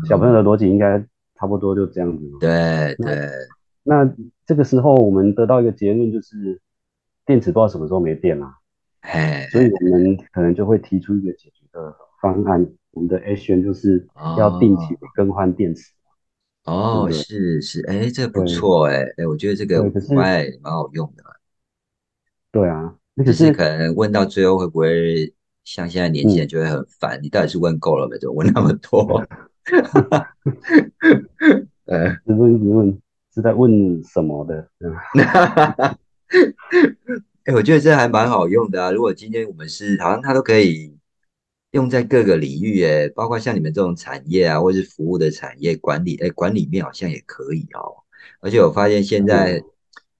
[0.09, 0.99] 小朋友的逻辑应该
[1.35, 2.25] 差不多就这样子。
[2.41, 3.29] 对对。
[3.83, 4.09] 那
[4.47, 6.61] 这个时候我们得到一个结论，就是
[7.25, 8.49] 电池不知道什么时候没电了。
[9.01, 9.47] 哎。
[9.51, 14.07] 所以我们可能就会提出一个解决的方案，我们的 action 就是
[14.39, 15.93] 要定期更换电池。
[16.65, 19.83] 哦，是是，哎，这不错，哎哎，我觉得这个
[20.17, 21.23] 外蛮好用的。
[22.57, 25.31] 对啊，只是可能问到最后会不会
[25.63, 27.21] 像现在年轻人就会很烦？
[27.23, 28.17] 你到底是问够了没？
[28.19, 29.23] 怎么问那么多？
[31.85, 32.99] 呃，一直问一直问，
[33.35, 34.67] 是在问什么的？
[37.45, 38.91] 哎，我觉得这还蛮好用的啊。
[38.91, 40.97] 如果今天我们是好像它都可以。
[41.73, 48.01] 用在各个领域，诶，包括像你们这种产业啊，或是服务的产业管理，哎，管理面好像也可以哦。
[48.41, 49.63] 而且我发现现在，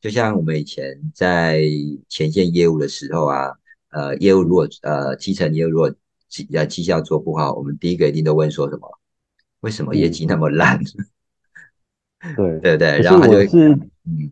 [0.07, 1.61] 就像我们以前在
[2.09, 3.51] 前线业务的时候啊，
[3.91, 5.93] 呃，业务如果呃基层业务如果
[6.29, 8.89] 绩呃绩效做不好，我们第一个一定都问说什么？
[9.63, 10.79] 为什么业绩那么烂？
[12.37, 13.69] 对 对对，然后他就是，
[14.05, 14.31] 嗯，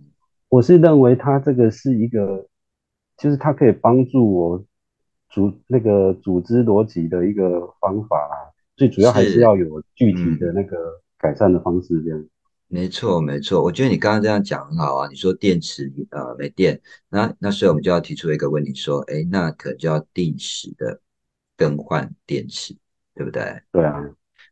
[0.48, 2.46] 我是认为他这个是一个，
[3.18, 4.64] 就是他可以帮助我。
[5.28, 10.76] 组那个组织逻辑的一个方法啊，最主要还是要有具体的那个
[11.18, 12.24] 改善的方式，这样。
[12.68, 13.62] 没错，没错。
[13.62, 15.08] 我觉得你刚刚这样讲很好啊。
[15.08, 21.00] 你说电池呃没电，那那所以我们就要提出一个问题，说，哎，那可就要定时的
[21.56, 22.74] 更换电池，
[23.14, 23.42] 对不对？
[23.70, 24.04] 对啊，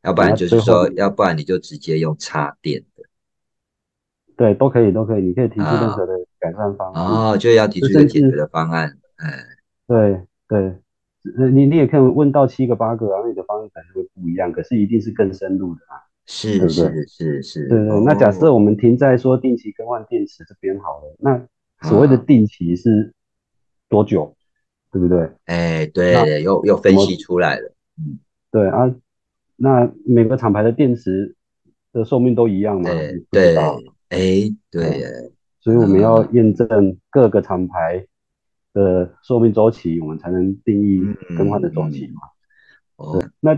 [0.03, 3.05] 要不然就是说，要不然你就直接用插电的。
[4.37, 5.23] 对，都可以，都可以。
[5.23, 7.05] 你可以提出任何的改善方案。
[7.05, 8.99] 哦，就要提出一个解决的方案。
[9.17, 9.45] 哎，
[9.87, 10.27] 对。
[10.49, 10.77] 对，
[11.51, 18.01] 你你也可以问到七个八个啊，你的方案可能会不一样，可是一定是更深入的啊，是是是是，对对。
[18.05, 21.47] 那假设我们停在说定期更换电池这边好了，那
[21.89, 23.13] 所谓的定期是
[23.89, 24.35] 多久，
[24.91, 25.31] 对不对？
[25.47, 28.19] 哎，对，又又分析出来了，嗯，
[28.51, 28.95] 对啊，
[29.57, 31.35] 那每个厂牌的电池
[31.93, 32.91] 的寿命都一样吗？
[33.31, 33.57] 对，
[34.09, 35.03] 哎，对，
[35.61, 38.07] 所以我们要验证各个厂牌。
[38.75, 41.03] 的寿命周期，我们才能定义
[41.37, 42.23] 更换的周期嘛？
[42.97, 43.55] 哦，那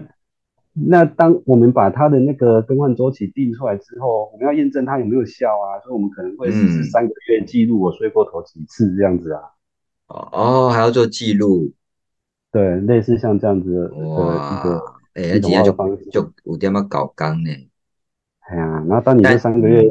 [0.74, 5.78] 那当我们把它的那个更换周期定出来之后，我们要验证它有没有效啊？
[5.80, 9.40] 所以我们可能会试试三个月记录我睡过头几次这样子啊。
[10.08, 11.72] 哦哦，还要做记录？
[12.52, 14.82] 对，类似像这样子的一个
[15.14, 15.72] 哎，今天就
[16.10, 17.50] 就五点要搞刚呢。
[18.40, 19.82] 哎呀，然后当你这三个月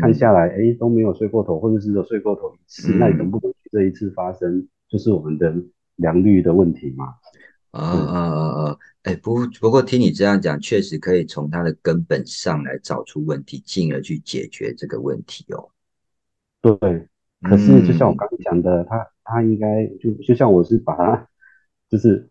[0.00, 3.52] 看下来，哎，都没有睡过头，或者是有睡过头一次，那你能不能？
[3.70, 5.54] 这一次发生就是我们的
[5.96, 7.14] 良率的问题嘛？
[7.72, 8.78] 啊啊啊啊！
[9.02, 15.68] 哎，不不过听你这样讲，确实可以从它的根本上来找出问题，进而去解决这个问题哦。
[16.60, 17.08] 对，
[17.40, 21.28] 可是就像我刚刚讲的，他他应该就就像我是把它
[21.88, 22.28] 就是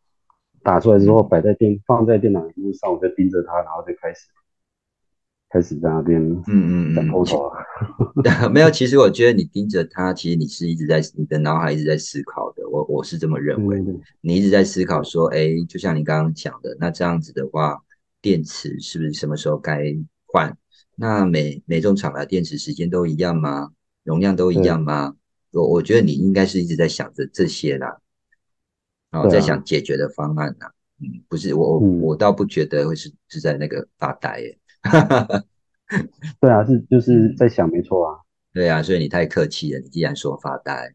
[0.64, 4.28] 打出来之后摆在电放在电脑屏幕上，我就盯着它，然后就开始。
[5.52, 8.72] 开始在那边，嗯嗯嗯，偷头啊， 没有。
[8.72, 12.68] 其实我觉得你盯着他，其实你是一直在你的脑海一直在思考的。
[12.70, 13.84] 我我是这么认为，
[14.22, 17.78] 你一直在思考说，哎，就像你刚刚讲的，那这样子的话，
[18.22, 19.94] 电池是不是什么时候该
[20.26, 20.58] 换？
[20.96, 23.72] 那每每种厂牌电池时间都一样吗？
[24.04, 25.16] 容量都一样吗？
[25.52, 27.98] 我我觉得你应该是一直在想着这些啦，
[29.10, 30.72] 然后在想解决的方案啦。
[31.02, 34.58] 嗯，不是我我嗯我倒不觉得会是是在那个发呆耶。
[36.40, 38.20] 对啊，是就是嗯在想，没错啊，
[38.54, 40.94] 对啊，所以你太客气了，你既然说发呆，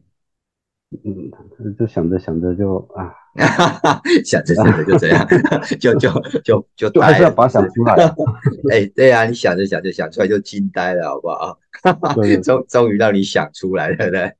[0.91, 3.13] 嗯，就想着想着就啊，
[4.25, 5.27] 想着想着就这样，
[5.79, 6.09] 就就
[6.43, 8.15] 就就就还是要把它想出来啊，
[8.71, 11.59] 哎，对啊，你想着想着想出来就惊呆了，好不好？
[12.15, 14.35] 对对终终于让你想出来了，对不对？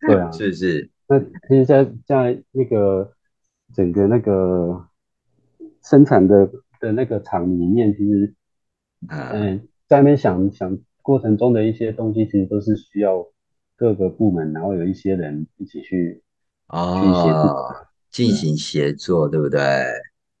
[0.00, 0.90] 对啊，是不是？
[1.06, 3.12] 那其实在，在那个
[3.74, 4.88] 整个那个
[5.84, 8.41] 生产的的那个厂里面，其实，啊、
[9.08, 13.26] 嗯、在那边想想过程中的一些东西，其实都是需要
[13.76, 17.74] 各个部门，然后有一些人一起去去协助哦，
[18.10, 19.60] 进行协作，对不对？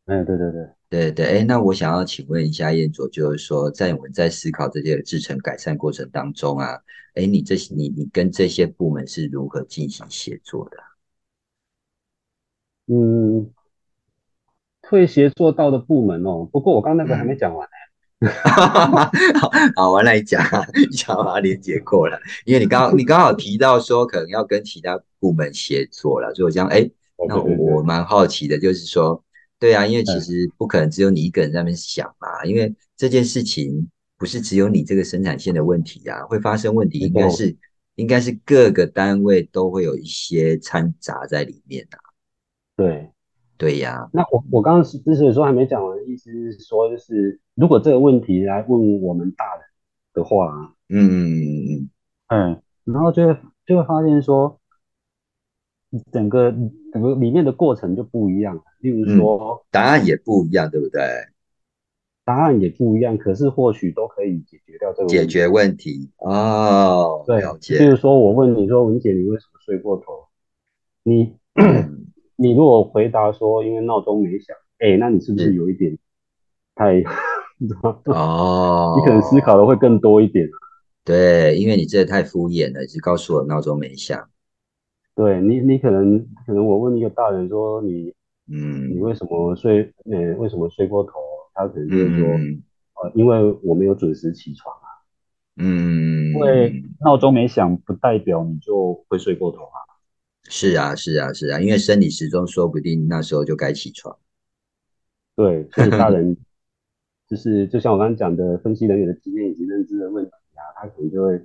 [0.06, 6.78] 嗯，对对对，对对，哎，那我想要请问一下燕佐，就是说，在我们在思考这些制程改善过程当中啊，
[7.14, 10.76] 哎，你这些你你跟这些部门是如何进行协作的？
[12.86, 13.52] 嗯，
[14.82, 17.81] 会协作到的部门哦，不过我刚刚那个还没讲完呢，好，
[19.74, 20.42] 好，我来讲，
[20.92, 26.88] 讲把它连接过了，因为你刚你刚好提到说可能要跟其他部门协作了，所以我讲，哎，
[27.28, 29.22] 那我蛮好奇的，就是说，
[29.58, 30.20] 对啊，因为其嗯。
[30.20, 37.56] 实不可能只有你一个人在那边想嘛，因为这件事情不是只有你这个生产线的问题啊，会发生问题，应该是
[37.96, 41.98] 应该是各个单位都会有一些掺杂在里面啊，
[42.76, 43.10] 对。
[43.62, 49.62] 对呀、那我我刚刚是之所以说还没讲完，意思是说，就是如果这个问题来问我们大人
[50.14, 51.90] 的话，嗯嗯嗯嗯
[52.26, 54.58] 嗯，然后就会就会发现说，
[56.10, 56.52] 整个
[56.92, 58.62] 整个里面的过程就不一样了。
[58.80, 61.00] 例如说，答案也不一样，对不对？
[62.24, 70.26] 答案也不一样，可是或许都可以解决掉这个解决问题哦，对了，解，例如说，我问你说，文姐，你为什么睡过头？
[71.04, 72.01] 你嗯
[72.36, 75.96] 你如果回答说，因为闹钟没响，哎，那你是不是是有一点
[76.74, 77.02] 太，
[78.06, 80.48] 哦，你可能思考的会更多一点。
[81.04, 84.28] 对，因为你这太敷衍了，只告诉我闹钟没响，
[85.14, 88.12] 对你，你可能可能我问一个大人说你
[88.48, 88.88] 嗯。
[88.90, 91.12] 你嗯为什么睡呃为什么睡过头？
[91.54, 92.62] 他可能就会说嗯。
[93.02, 94.86] 呃因为我没有准时起床啊，
[95.56, 99.78] 嗯，因为闹钟没响不代表你就会睡过头啊。
[100.52, 104.14] 是啊是啊是啊，因为生理时钟说不定那时候就该起床，
[105.34, 106.36] 对，就是大人
[107.26, 111.40] 就是就像我刚刚讲的，分析人员的经验以及认知的问题啊，他可能就会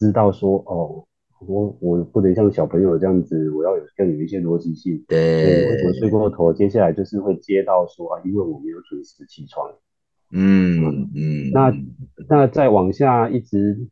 [0.00, 1.06] 知道说哦。
[1.46, 5.04] 我我不能像小朋友这样子，我要有更有一些逻辑性。
[5.06, 6.54] 对，睡过头？
[6.54, 9.70] 接下来就是会接到说啊，因为我没有准时起床。
[10.30, 11.70] 嗯嗯，那
[12.30, 13.86] 那再往下一直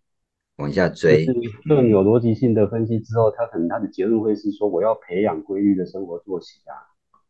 [0.57, 6.77] 往下追就追是，更有逻辑性的分析之后，他可能他的结论会是说，我要培养规律的生活作息啊，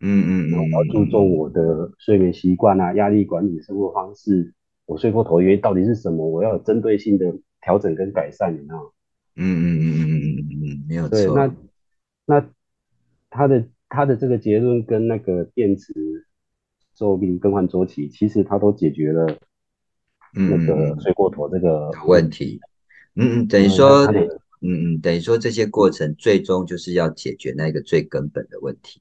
[0.00, 4.54] 嗯嗯然后嗯，我要注重我的睡眠习惯啊、压力管理、生活方式。
[4.84, 6.28] 我睡过头原因到底是什么？
[6.28, 8.92] 我要有针对性的调整跟改善，有没有？
[9.36, 11.54] 嗯嗯嗯嗯嗯嗯嗯，没有对，错，那
[12.26, 12.50] 那
[13.30, 15.94] 他的他的这个结论跟那个电池
[16.94, 19.26] 寿命更换周期，其实他都解决了
[20.32, 22.68] 那个嗯睡过头这个有问题，嗯
[23.14, 24.06] 嗯嗯，等于嗯说
[24.62, 29.00] 嗯嗯，等于说这些过程最终就是要解决那个最根本的问题。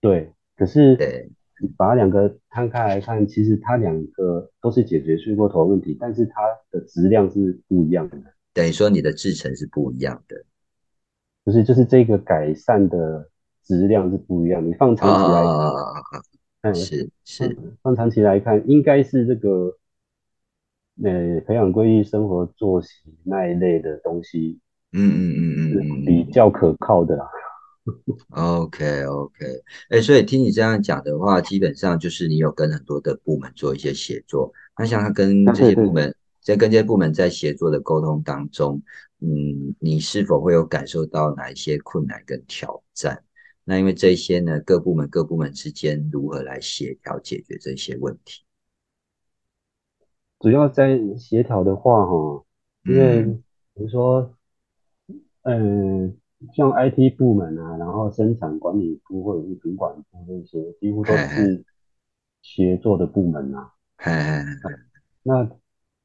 [0.00, 1.28] 对，可是对，
[1.60, 8.16] 你把两个摊开来看，其实它两个都是解决睡过头的问题，但是它的质量是不一样的，
[8.54, 10.44] 等于说你的制程是不一样的。
[11.44, 13.30] 就是就是这个改善的
[13.64, 14.68] 质量是不一样的。
[14.68, 16.02] 你放长期来看，啊，
[16.60, 19.74] 嗯，是是，放长期来看，应该是这个
[21.04, 22.88] 呃培养规律生活作息
[23.24, 24.58] 那一类的东西
[24.92, 27.24] 嗯嗯嗯嗯比较可靠的啦。
[28.30, 29.46] ，OK OK，
[29.88, 34.52] 哎，所以听你这样讲的话，基本上就是你有跟很多的部门做一些协作。
[34.78, 38.82] 那像他跟这些部门，在跟这些部门在协作的沟通当中，
[39.20, 43.22] 嗯，你是否会有感受到哪一些困难跟挑战？
[43.64, 48.42] 那因为这些呢，各部门各部门之间如何来协调解决这些问题？
[50.40, 52.44] 主要在协调的话，哈，
[52.84, 53.42] 因为嗯。
[53.74, 54.34] 比如说，
[55.42, 56.16] 嗯，
[56.52, 61.64] 像 IT 部门啊，然后生产管理部或者是主管部这些，几乎都是
[62.42, 63.70] 协作的部门啊。
[65.22, 65.48] 那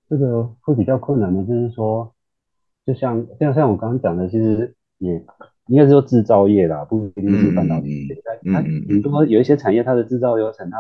[0.07, 2.13] 这个会比较困难的，就是说，
[2.85, 5.25] 就像像像我刚刚讲的，其实也
[5.65, 8.07] 应该是说制造业啦，不一定是半导体
[8.43, 10.77] 嗯嗯嗯很多有一些产业，它的制造流程它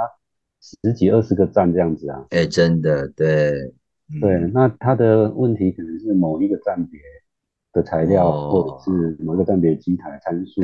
[0.63, 2.25] 十几二十个站这样子啊。
[2.29, 3.51] 哎，真的对，
[4.13, 4.21] 嗯。
[4.21, 6.99] 对，那它的问题可能是某一个站别
[7.73, 8.49] 的材料，哦。
[8.49, 10.61] 或者是某个站别机台参数，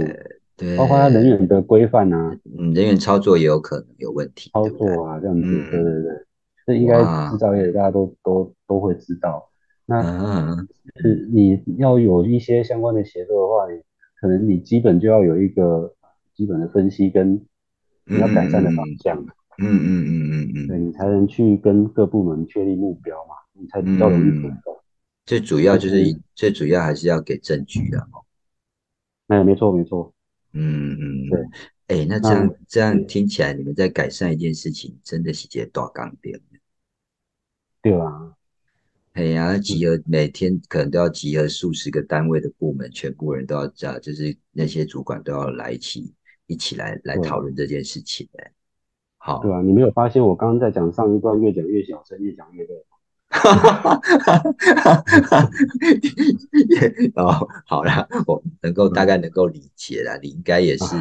[0.56, 5.70] 对，包括它人员的规范啊、嗯人员操作也有可能有问题，操作啊这样子，嗯。
[5.70, 6.26] 对对对，
[6.66, 6.98] 这应该
[7.30, 9.50] 制造业大家都都都会知道。
[9.86, 10.68] 那嗯
[11.02, 13.82] 是你要有一些相关的协作的话，你
[14.22, 15.94] 可能你基本就要有一个
[16.36, 17.42] 基本的分析跟
[18.06, 19.28] 你要改善的方向，嗯
[19.60, 24.76] 嗯嗯嗯嗯，对你才能去跟各部门确立目标嘛，你才比较容易推动。
[25.26, 28.26] 最主要就是就是最主要还是要给证据的哦。
[29.28, 30.14] 哎，没错没错，
[30.54, 31.40] 嗯嗯，对
[31.88, 36.40] 哎，那这样这样听起来，你们在改善一件事情，真的是节大纲点。
[37.82, 38.34] 对啊，
[39.14, 46.14] 哎呀，集合每天可能都要集合数十个单位的部门，全部人都要这样，就是那些主管都要来一起
[46.48, 48.28] 一起来来讨论这件事情。
[48.34, 48.52] 哎，
[49.30, 52.86] 好，对啊，你没有发现我刚刚在讲上一段越讲越小声，越讲越累。
[53.32, 55.50] 哈哈哈哈哈！
[57.14, 60.18] 哦，好啦，我能够大概能够理解啦。
[60.20, 60.96] 你应该也是，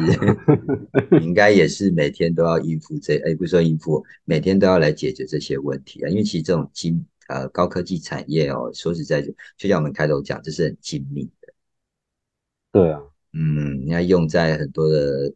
[1.09, 6.09] 你应该也是每天都要应付这，哎，不是说应付，每天都要来解决这些问题啊。
[6.09, 9.23] 因为其实这种精呃高科技产业哦，说实在，
[9.57, 11.51] 就像我们开头讲，这是很精密的。
[12.71, 13.01] 对啊，
[13.33, 15.33] 嗯，你要用在很多的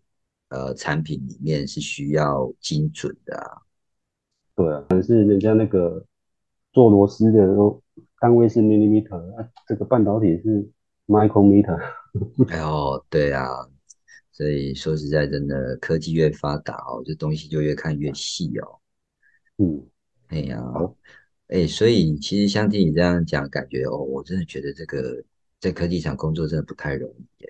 [0.53, 3.57] 呃产品里面是需要精准的啊。
[4.55, 6.05] 对啊，可能是人家那个
[6.71, 7.81] 做螺丝的都
[8.19, 10.69] 单位是 millimeter，啊，这个半导体是
[11.07, 11.79] micrometer。
[12.49, 13.47] 哎呦，对啊，
[14.31, 18.79] 所以说实在，真的科技越发达哦，这东西就越看越细哦。
[19.57, 19.83] 嗯，
[20.27, 20.95] 哎呀好，
[21.47, 25.23] 哎，所以其实像听你这样讲，感觉哦，我真的觉得这个
[25.59, 27.49] 在科技厂工作真的不太容易耶。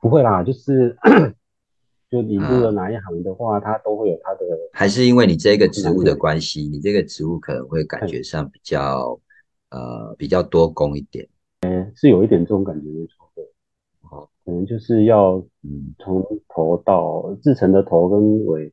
[0.00, 0.96] 不会啦，就是
[2.14, 9.18] 就你入啊了哪一行的话，它都会有它的，还是因为你这个职务的关系，你这个职务可能会感觉上比较
[9.70, 11.28] 呃比较多工一点。
[11.96, 13.42] 是有一点这种感觉没错的。
[14.10, 18.72] 哦，可能就是要嗯从头到制成的头跟尾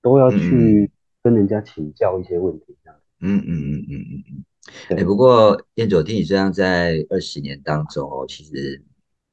[0.00, 0.90] 都要嗯去
[1.22, 2.98] 跟人家请教一些问题，这样。
[3.20, 4.44] 嗯嗯嗯嗯嗯嗯。
[4.88, 8.82] 哎、对不过燕佐听你这样在二十年当中哦，其实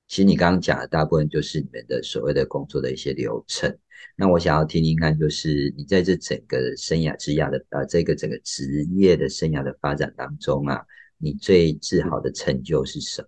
[0.08, 3.76] 其实你刚刚讲的大部分就是你们的所谓的工作的一些流程。
[4.16, 10.86] 那我想要听听看，就是你在这整个生涯之涯的呃这个整个职业的生涯的发展当中啊，
[11.18, 13.28] 你最自豪的成就是什么？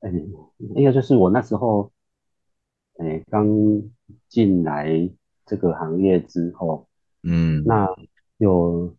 [0.00, 0.10] 哎，
[0.76, 1.90] 应该就是我那时候，
[2.98, 3.48] 哎，刚
[4.28, 5.10] 进来
[5.44, 6.88] 这个行业之后，
[7.24, 7.88] 嗯，那
[8.36, 8.96] 有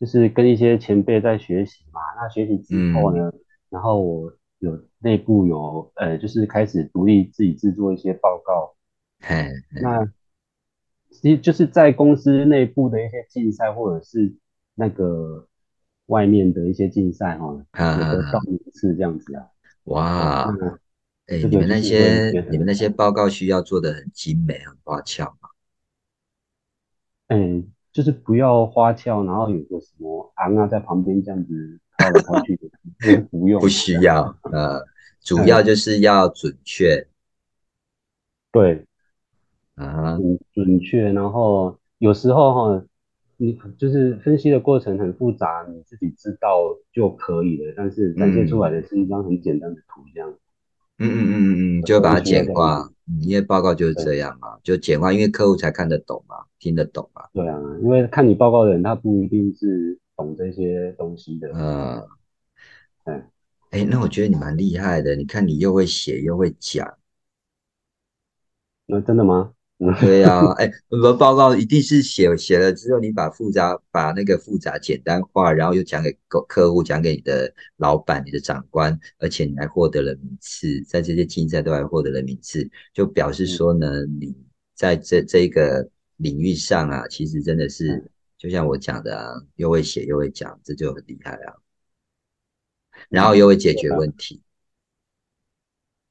[0.00, 3.30] 就是跟一些前辈在学习嘛，那学习之后呢，
[3.68, 8.74] 然后我有内部有呃，就是开始独立自己制作一些报告，
[9.20, 9.50] 嘿，
[9.82, 10.06] 那
[11.10, 14.34] 其实就是在公司内部的一些竞赛，或者是
[14.74, 15.46] 那个
[16.06, 19.46] 外面的一些竞赛哈，得到名次这样子啊。
[19.84, 20.78] 哇，那
[21.26, 25.48] 哎、这个你们那些你们那些报告需要做的很精美、很花俏吗？
[27.28, 34.84] 哎，就是不要花俏，然后有个什么昂啊在旁边这样子靠来靠去的，不用，不需要，呃，
[35.20, 37.06] 主要就是要准确。
[38.52, 38.84] 对，
[39.74, 42.84] 啊，很准确，然后有时候哈，
[43.36, 50.30] 你就是分析的过程很复杂，你自己知道就可以了，但是展现出来的是一张很简单的图，这样。
[50.98, 61.48] 嗯嗯嗯嗯嗯，就把它简化，嗯因为报告就是这样嘛，就简化，因为客户才看得懂嘛，听得懂嘛，对啊，因为看你报告的人，他不一定是懂这些东西的。
[61.54, 62.08] 嗯，
[63.04, 63.24] 嗯，
[63.70, 66.96] 哎，那我觉得你蛮厉害的，你看你又会写又会讲，
[68.86, 69.52] 那真的吗？
[69.78, 84.34] 嗯， 对呀、哎，我们报告一定是写写了之后，你把复杂把那个复杂简单化，然后又讲给客客户，讲给你的老板、你的长官，而且你还获得了名次，在这些竞赛都还获得了名次，就表示说呢，你
[84.74, 85.86] 在这这个
[86.16, 91.54] 领域上啊，其实真的是就像我讲的啊，又会写又会讲，这就很厉害啊。
[93.08, 94.42] 然后又会解决问题，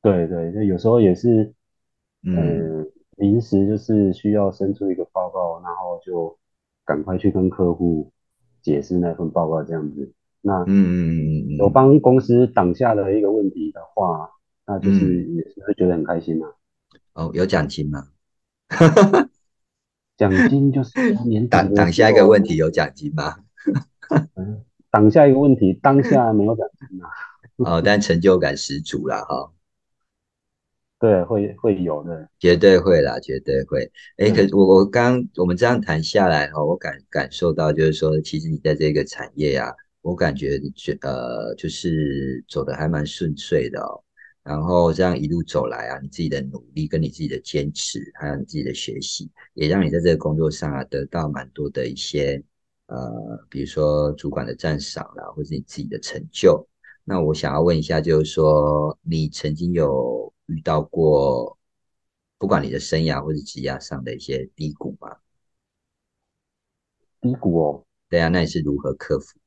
[0.01, 1.53] 对对，就有时候也是，
[2.23, 2.85] 嗯呃，
[3.17, 6.37] 临时就是需要生出一个报告，然后就
[6.85, 8.11] 赶快去跟客户
[8.61, 10.13] 解释那份报告这样子。
[10.41, 14.29] 那嗯嗯嗯嗯嗯，有帮公司挡下了一个问题的话，
[14.67, 16.47] 那就是嗯也是会觉得很开心啊。
[17.13, 18.09] 哦，有奖金吗？
[20.17, 23.35] 奖金就是年底挡挡下一个问题，有奖金吗？
[24.35, 27.09] 嗯挡下一个问题，当下没有奖金啊。
[27.57, 29.51] 哦，但成就感十足啦，哈、
[30.99, 32.29] 对，会会有的。
[32.39, 33.91] 绝对会啦，绝对会。
[34.17, 39.69] 哎，可嗯我我刚我们这样谈下来哈，我感感受到就是说，其实你在这个产业啊，
[40.01, 44.01] 我感觉觉呃就是走的还蛮顺遂的哦。
[44.45, 52.39] 然后这样一路走来啊，你自己的努力跟你自己的坚持，还有你自己的学习，也让你在这个工作上啊得到蛮多的一些
[52.85, 56.63] 呃，比如说主管的赞赏啦，或是你自己的成就。
[57.03, 61.57] 那我想要问一下，就是说你曾经有遇到过，
[62.37, 65.17] 不管你的生涯或是职业上的一些低谷吗？
[67.19, 69.39] 低谷哦，对啊，那你是如何克服？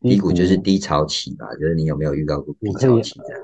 [0.00, 3.42] 低谷就是低潮期吧，就是你有没有遇到过低潮期这样？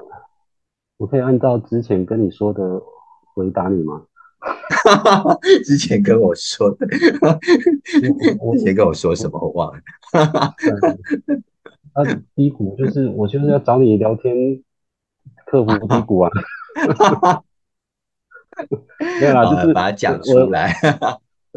[0.99, 2.81] 我可以按照之前跟你说的
[3.35, 4.03] 回答你吗？
[5.65, 6.87] 之前跟我说的，
[7.85, 9.81] 之前跟我说什么我忘了。
[11.93, 12.05] 啊，
[12.35, 14.63] 低谷就是我就是要找你聊天
[15.47, 16.31] 克服低谷啊。
[19.21, 20.73] 没有啦，就是把它讲出来。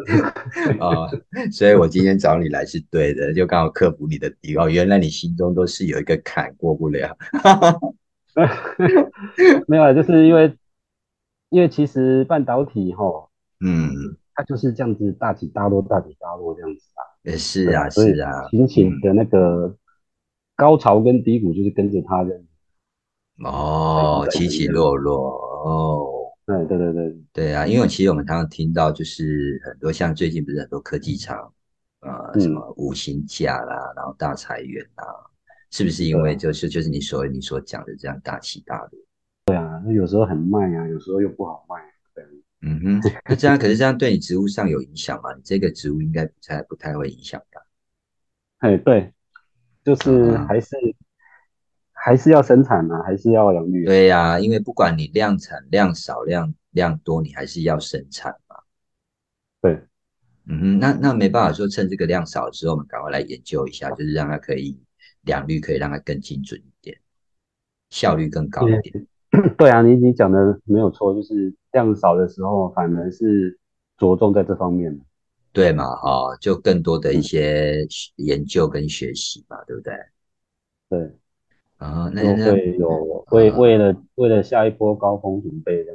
[0.79, 1.09] 哦，
[1.51, 4.69] 所以我今天找你来是对的，就刚好克服你的底哦。
[4.69, 7.17] 原来你心中都是有一个坎过不了。
[9.67, 10.55] 没有啊，就是因为
[11.49, 13.03] 因为其实半导体哈，
[13.59, 13.91] 嗯，
[14.33, 17.01] 它就是这样子大起大落，大起大落这样子啊。
[17.23, 19.75] 也是啊，是啊，心情的那个
[20.55, 22.41] 高潮跟低谷就是跟着它的。
[23.43, 25.31] 哦，起起落落
[25.65, 26.18] 哦。
[26.49, 31.53] 对对对对对啊，因为其实我们常常听到，就是很多像最近不是很多科技厂，
[31.99, 35.05] 呃，什么五星价啦，然后大裁员啊，
[35.69, 38.99] 是不是因为就是就是你所你所讲的这样大起大落？
[39.45, 41.75] 对啊，有时候很卖啊，有时候又不好卖。
[42.15, 42.25] 对，
[42.63, 45.31] 嗯哼，那这样可是这样对你职务上有影响吗？
[45.35, 47.61] 你这个职务应该不太不太会影响吧？
[48.57, 49.13] 哎，对，
[49.83, 50.75] 就是还是。
[52.09, 53.85] 还是要生产嘛，还是要养育？
[53.85, 58.55] 对呀，因为不管你量产量少量量多，你还是要生产嘛。
[59.61, 59.73] 对，
[60.47, 64.75] 嗯哼，那那没办法说，趁这个量少的时候，我们赶快来研究一下，就是让它可以
[65.21, 66.97] 良率可以让它更精准一点，
[67.91, 69.05] 效率更高一点。
[69.55, 73.59] 对 啊，你你讲的没有错，就是量少的时候，反而是
[73.99, 74.99] 着重在这方面
[75.53, 77.85] 对嘛，哈，就更多的一些
[78.15, 79.93] 研究跟学习嘛，对不对？
[80.89, 81.15] 对。
[81.79, 85.93] 啊，那会有为为了为了下一波高峰准备的。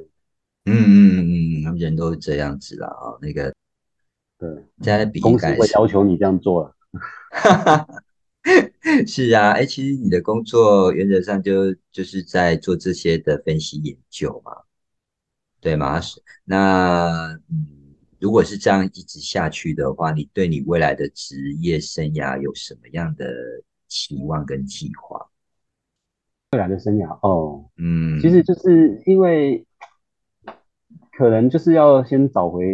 [0.65, 3.55] 嗯嗯嗯嗯，人都是这样子啦啊，那个
[4.39, 4.49] 对，
[4.81, 6.75] 在比公司会要求你这样做了。
[9.07, 14.53] 是啊，哎，其实你的工作原则上就就是在做这些的分析研究嘛，
[15.61, 16.01] 对吗？
[16.01, 23.27] 是那嗯，如果是这样一直下去的话，你对你未来的职业生涯有什么样的
[23.87, 25.29] 期望跟计划？
[26.55, 29.67] 未来的生涯哦，嗯，其实就是因为
[31.19, 32.65] 可能就是要先找回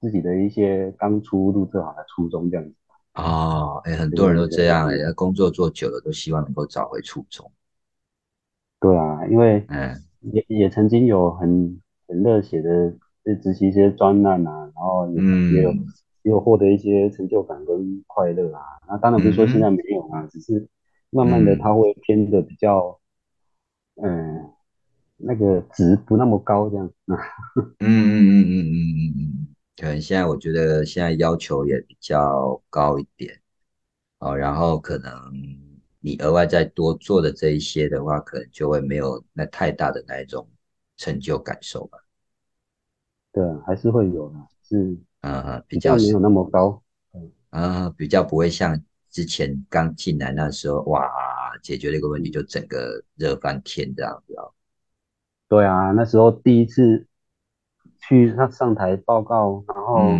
[0.00, 2.74] 自己的一些当初入这行的初衷这样子
[3.16, 7.52] 哦，哎，很多人都这样，哎，工作做久了都希望能够找回初衷。
[8.80, 9.94] 对啊，因为嗯，
[10.32, 11.78] 也也曾经有很
[12.08, 12.90] 很热血的
[13.26, 15.22] 去执行一些专案啊，然后也
[15.52, 15.70] 也有
[16.22, 18.62] 也有获得一些成就感跟快乐啊。
[18.88, 20.66] 那当然不是说现在没有啊，只是。
[21.10, 22.98] 慢慢的，它会偏的比较，
[24.02, 24.50] 嗯，
[25.16, 26.90] 那个值不那么高，这样。
[27.78, 33.40] 嗯嗯嗯嗯嗯嗯嗯，可能现在我觉得现在要求也比较高一点，
[34.18, 35.12] 哦，然后可能
[36.00, 40.48] 你额外再多做的这一些的话，可能就会没有那太大的那一种
[40.96, 41.98] 成就感受吧。
[43.32, 46.82] 对，还是会有的，是，嗯，比较没有那么高，
[47.12, 48.80] 嗯，啊，比较不会像。
[49.10, 51.10] 之前刚进来那时候，哇，
[51.62, 54.52] 解决了一个问题，就整个热翻天这样子哦。
[55.48, 57.06] 对啊，那时候第一次
[57.98, 60.12] 去上上台报告，然后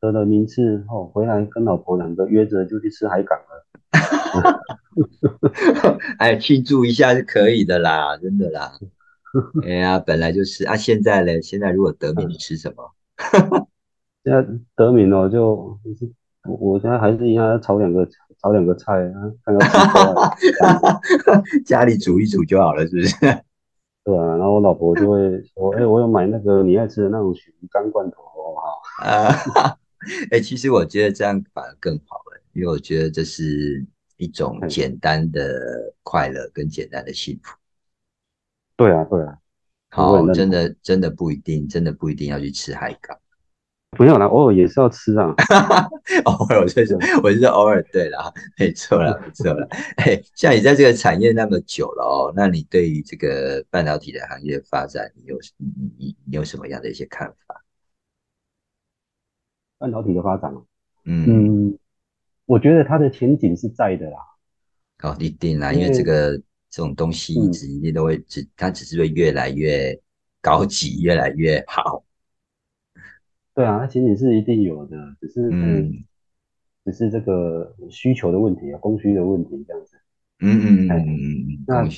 [0.00, 3.66] 得了名次后，回来跟老婆两个约着就去吃海港了。
[6.18, 8.72] 哎，庆祝一下是可以的啦，真的啦。
[9.64, 12.94] 哎呀，本来就是啊，现在嘞，现在如果得名，你吃什么？
[14.24, 15.78] 现在得名了就。
[16.44, 18.06] 我我现在还是一样要炒两个
[18.38, 23.16] 炒两个菜啊，看看 家里煮一煮就好了，是不是？
[24.04, 29.78] 对啊，然后我老婆就会说：“哎，我有买那个你爱吃的那种鳕鱼干罐头，好不好？”啊，
[30.30, 33.82] 哎，其实我觉得这样反而更好了，因为我觉得这是
[34.18, 37.56] 一种简单的快乐跟简单的幸福。
[38.76, 39.38] 对啊，对啊，
[39.90, 43.16] 好，真的真的不一定，真的不一定要去吃海港。
[43.98, 45.34] 没有啦，偶尔也是要吃啊。
[46.24, 47.82] 偶尔我就是，我是偶尔。
[47.92, 49.66] 对啦，没错啦， 没错啦。
[49.96, 55.66] 哎，像你在这个产业那么久了哦，那你对于这个半导体的行业发展，你有你
[55.98, 57.62] 你你有什么样的一些看法？
[59.78, 60.54] 半导体的发展
[61.04, 61.76] 嗯，
[62.46, 64.16] 我觉得它的前景是在的啦。
[65.02, 66.36] 哦，一定啦，因为这个
[66.70, 69.98] 这种东西一嗯直一定都会只，它只是会越来越
[70.40, 72.02] 高级，越来越好。
[73.54, 76.04] 对啊，它前景是一定有的，只是嗯。
[76.86, 79.96] 只是这个需求的问题啊，供需的问题这样子。
[80.40, 81.16] 嗯嗯嗯哎嗯嗯
[81.48, 81.88] 嗯，那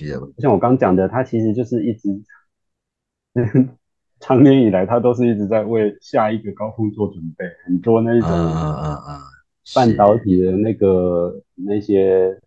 [0.41, 2.09] 像我刚讲的，它其实就是一直
[4.21, 9.21] 长 年以来，它都是一直在为下一个高峰做准备，很多那啊种啊啊啊，
[9.75, 9.97] 半是。
[9.97, 12.41] 导体的那个那些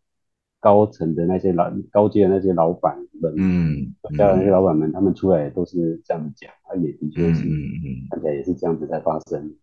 [0.59, 9.55] 高层的那些老高阶的那些老板们，嗯家的那些嗯老板们，他们出来也都是这样讲，他也的嗯确是嗯嗯，看起来也是这样子在发生。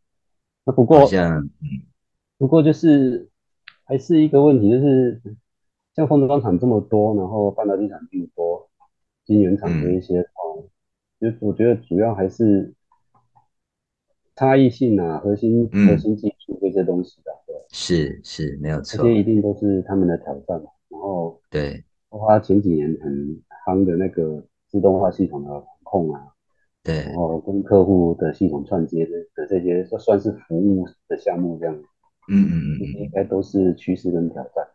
[0.64, 1.48] 那不过像
[2.38, 3.28] 不过就是
[3.84, 5.20] 还是一个问题，就是
[5.94, 8.68] 像封装厂这么多，然后半导体厂这么多，
[9.24, 10.64] 晶圆厂这一些哦，
[11.20, 12.72] 就我觉得主要还是
[14.34, 15.88] 差异性啊，核心嗯。
[15.88, 18.98] 核心技术这些东西的，对，是是没有错。
[18.98, 20.70] 这，些一定都是他们的挑战嘛。
[20.96, 21.84] 然后对。
[22.08, 26.20] 包括前几年很夯的那个自动化系统的管控啊，
[26.82, 27.00] 对。
[27.00, 31.74] 然后跟客户的系统串接的的这些，就算是服务的项目这样，
[32.28, 34.66] 嗯嗯嗯应该都是趋势跟挑战。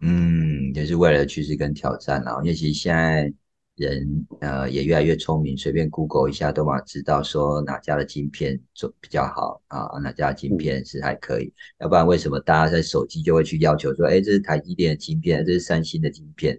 [0.00, 3.32] 嗯，也是未来的趋势跟挑战啊，因为其实现在
[3.76, 16.58] 人呃也越来越聪明，随便 Google 一下都嘛知道说哪家的晶片做比较好啊，哪家的晶片是还可以，要不然为什么大家在手机就会去要求说，哎，这是台积电的晶片，这是三星的晶片，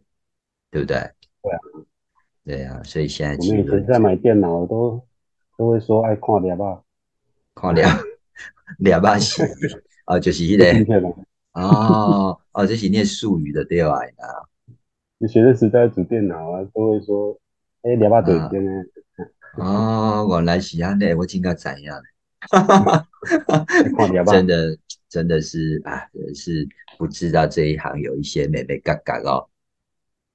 [0.72, 0.98] 对不对？
[1.42, 1.60] 对啊，
[2.46, 5.02] 对啊，所以现在我们以前在买电脑都
[5.58, 6.82] 都会说爱看两吧，
[7.56, 8.00] 看两
[8.80, 9.44] 两吧是
[10.06, 11.16] 啊，就是那、个。
[11.54, 13.96] 哦哦，这是念术语的对吧？
[13.96, 14.46] 啊，
[15.20, 17.40] 你学生时代组电脑啊，都会说，
[17.82, 18.72] 哎，两把对边呢，
[19.58, 21.92] 哦，原来是安尼，我真个知影咧。
[23.98, 24.32] 看两把。
[24.32, 24.78] 真的
[25.10, 26.68] 真的是啊，真的是
[27.00, 29.50] 不知道这一行有一些美美嘎嘎哦。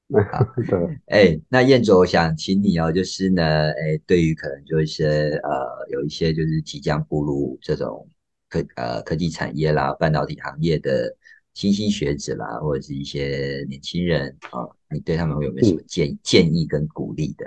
[0.68, 8.06] 对，哎，那燕卓，我想请你哦，就是呢，哎，对于可能就是呃，有一些就是即将步入这种
[8.48, 11.16] 科呃科技产业啦、半导体行业的
[11.55, 17.46] 新兴学子啦，或者是一些年轻人啊，你对他们会有没有什么建建议跟鼓励的？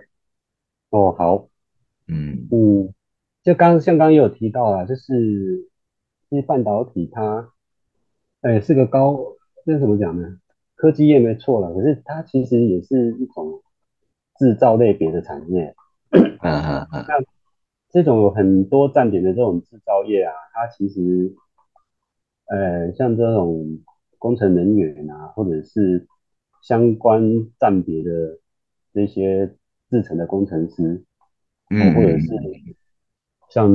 [0.91, 1.47] 哦，好，
[2.07, 2.93] 嗯嗯，
[3.43, 5.69] 就刚像刚刚也有提到啊，就是
[6.29, 7.51] 其实半导体它，
[8.41, 9.19] 哎，是个高，
[9.65, 10.39] 那怎么讲呢？
[10.75, 13.61] 科技业没错了，可是它其实也是一种
[14.37, 15.73] 制造类别的产业。
[16.11, 17.05] 嗯嗯嗯。
[17.07, 17.15] 那，
[17.89, 21.33] 这种有很多站点的这种制造业啊，它其实，
[22.47, 23.79] 呃，像这种
[24.25, 26.07] 工程人员啊，或者是
[26.63, 27.21] 相关
[27.59, 28.39] 站别的
[28.91, 29.55] 这些
[29.91, 31.03] 制成的工程师，
[31.69, 32.27] 嗯或者是
[33.51, 33.69] 像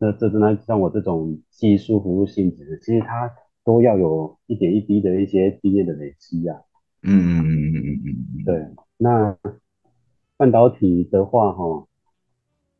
[0.00, 3.30] 这这那像我这种技术服务性质的，其实它
[3.62, 6.62] 都要有一点一滴的一些经验的累积啊。
[7.02, 8.08] 嗯嗯嗯嗯嗯嗯
[8.38, 8.66] 嗯，对，
[8.96, 9.36] 那
[10.38, 11.86] 半导体的话，哈，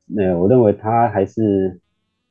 [0.07, 1.82] 那我认为它还是，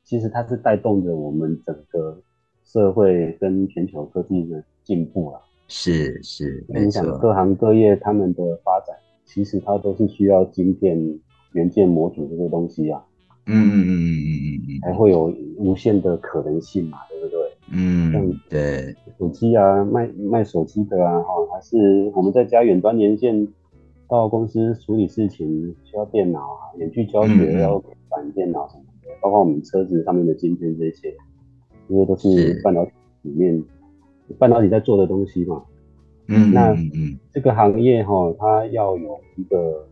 [0.03, 2.23] 其实它是带动着我们整个
[2.63, 5.39] 社会跟全球科技的进步啊。
[5.67, 8.95] 是是没你想错，各行各业他们的发展，
[9.25, 10.97] 其实它都是需要晶片、
[11.53, 13.03] 元件、模组这些东西啊，
[13.47, 17.39] 嗯嗯嗯嗯嗯嗯才会有无限的可能性嘛，对不对？
[17.71, 23.47] 嗯嗯，对，手机啊，卖卖手机的啊，哈，还是我们在家远端连线
[24.07, 31.15] 到公司处理事情需要电脑啊，远距教嗯学嗯要板电脑什么的，包括我们车子上面的晶片这些，
[31.87, 32.61] 这些都是是。
[32.63, 32.91] 半导体
[33.23, 33.63] 里面
[34.37, 35.63] 半导体在做的东西嘛。
[36.27, 37.19] 嗯那嗯嗯。
[37.33, 39.85] 这个行业哈，它要有一个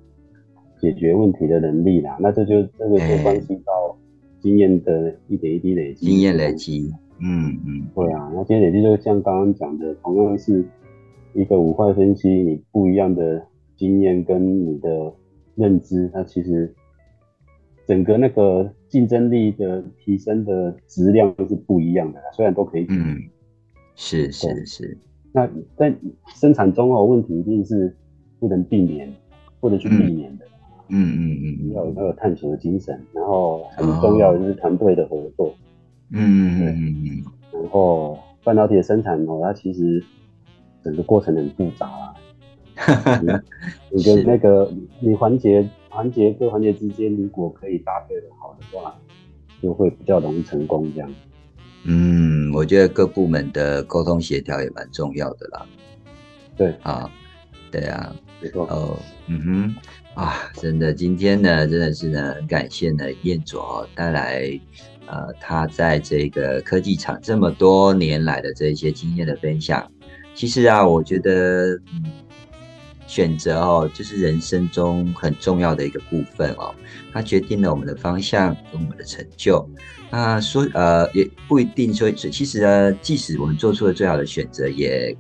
[0.79, 3.95] 解决问题的能力啦，那这就这个就关系到
[4.39, 10.65] 经验的一点一滴累积，经验累积，嗯嗯，对啊，那经验累积就像刚刚讲的，同样是
[11.33, 13.45] 一个五块分析，你不一样的
[13.77, 15.13] 经验跟你的
[15.53, 16.73] 认知，它其实
[17.91, 22.25] 整个那个竞争力的提升的质量都是不一样的啦。
[22.31, 23.17] 虽然都可以，嗯，
[23.95, 24.97] 是是是，
[25.33, 25.93] 那在
[26.27, 27.93] 生产中哦，问题一定是
[28.39, 29.13] 不能避免，
[29.59, 30.45] 不能去避免的，
[30.87, 35.53] 嗯嗯嗯要有要有探索的精神，然后很重要的就是团队的合作。
[36.13, 40.01] 嗯嗯嗯嗯然后半导体的生产哦，它其实
[40.81, 42.13] 整个过程很复杂啦。
[43.23, 43.43] 嗯，
[43.91, 48.95] 你跟那个你环节环节各环节之间如果可以搭配的好的话，
[49.61, 51.13] 就会比较容易成功这样。
[51.83, 55.65] 嗯，我觉得各部门的沟通协调也蛮重要的啦。
[56.55, 57.09] 对，啊，
[57.71, 58.65] 对啊，没错。
[58.67, 59.75] 哦，嗯哼，
[60.13, 64.59] 啊，真的，今天呢，真的是呢，很感谢呢燕卓哦带来
[65.07, 69.91] 呃他在这个科技厂这么多年来的这一些经验的分享。
[70.35, 72.05] 其实啊，我觉得嗯，
[73.11, 76.73] 选择哦，就是人生中很重要的一个部分哦，
[77.11, 79.69] 它决定了我们的方向跟我们的成就。
[80.09, 85.13] 那说呃也不一定说，其实呢，即使我们做出了最好的选择，也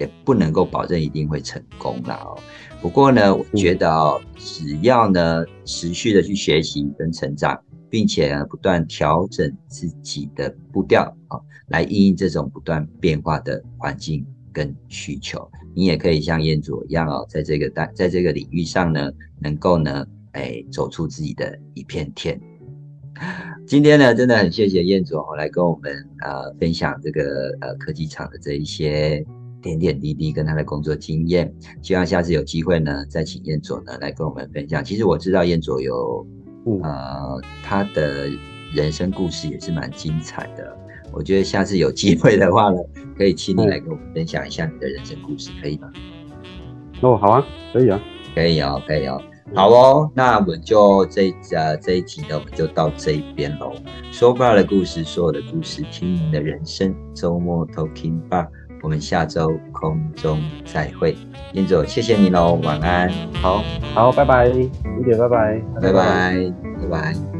[0.00, 2.36] 也不能够保证一定会成功啦哦。
[2.82, 7.56] 不过呢，我觉得哦，只要呢持续的去学习跟成长，
[7.88, 11.38] 并且不断调整自己的步调啊，
[11.68, 14.26] 来应应这种不断变化的环境
[14.56, 22.40] 跟需求，你也可以像燕佐一样哦，在这个在在这个领域上呢，能够呢，哎，走出自己的一片天。
[23.68, 25.92] 今天呢，真的很谢谢燕佐来跟我们
[26.22, 29.22] 呃分享这个呃科技厂的这一些
[29.60, 31.54] 点点滴滴跟他的工作经验。
[31.82, 34.82] 希望下次有机会呢，再请燕佐呢来跟我们分享。
[34.82, 36.26] 其实我知道燕佐有
[36.82, 38.30] 呃他的
[38.72, 40.85] 人生故事也是蛮精彩的。
[41.12, 42.78] 我觉得下次有机会的话呢，
[43.16, 45.90] 可以请你来跟我们分享一下你的人生故事，可以吗？
[47.00, 48.00] 哦，好啊，可以啊，
[48.34, 49.20] 可以哦，可以哦。
[49.54, 53.72] 好哦，那我们就这呃这一集呢，我们就到这边喽。
[54.10, 56.94] 说不的故事，所有的故事，听您的人生。
[57.14, 58.48] 周末 Talking Bar，
[58.82, 61.16] 我们下周空中再会。
[61.52, 63.08] 燕总，谢谢你喽，晚安。
[63.34, 63.62] 好，
[63.94, 64.68] 好，拜拜，李
[65.04, 66.52] 姐，拜拜，拜拜，
[66.82, 67.35] 拜拜。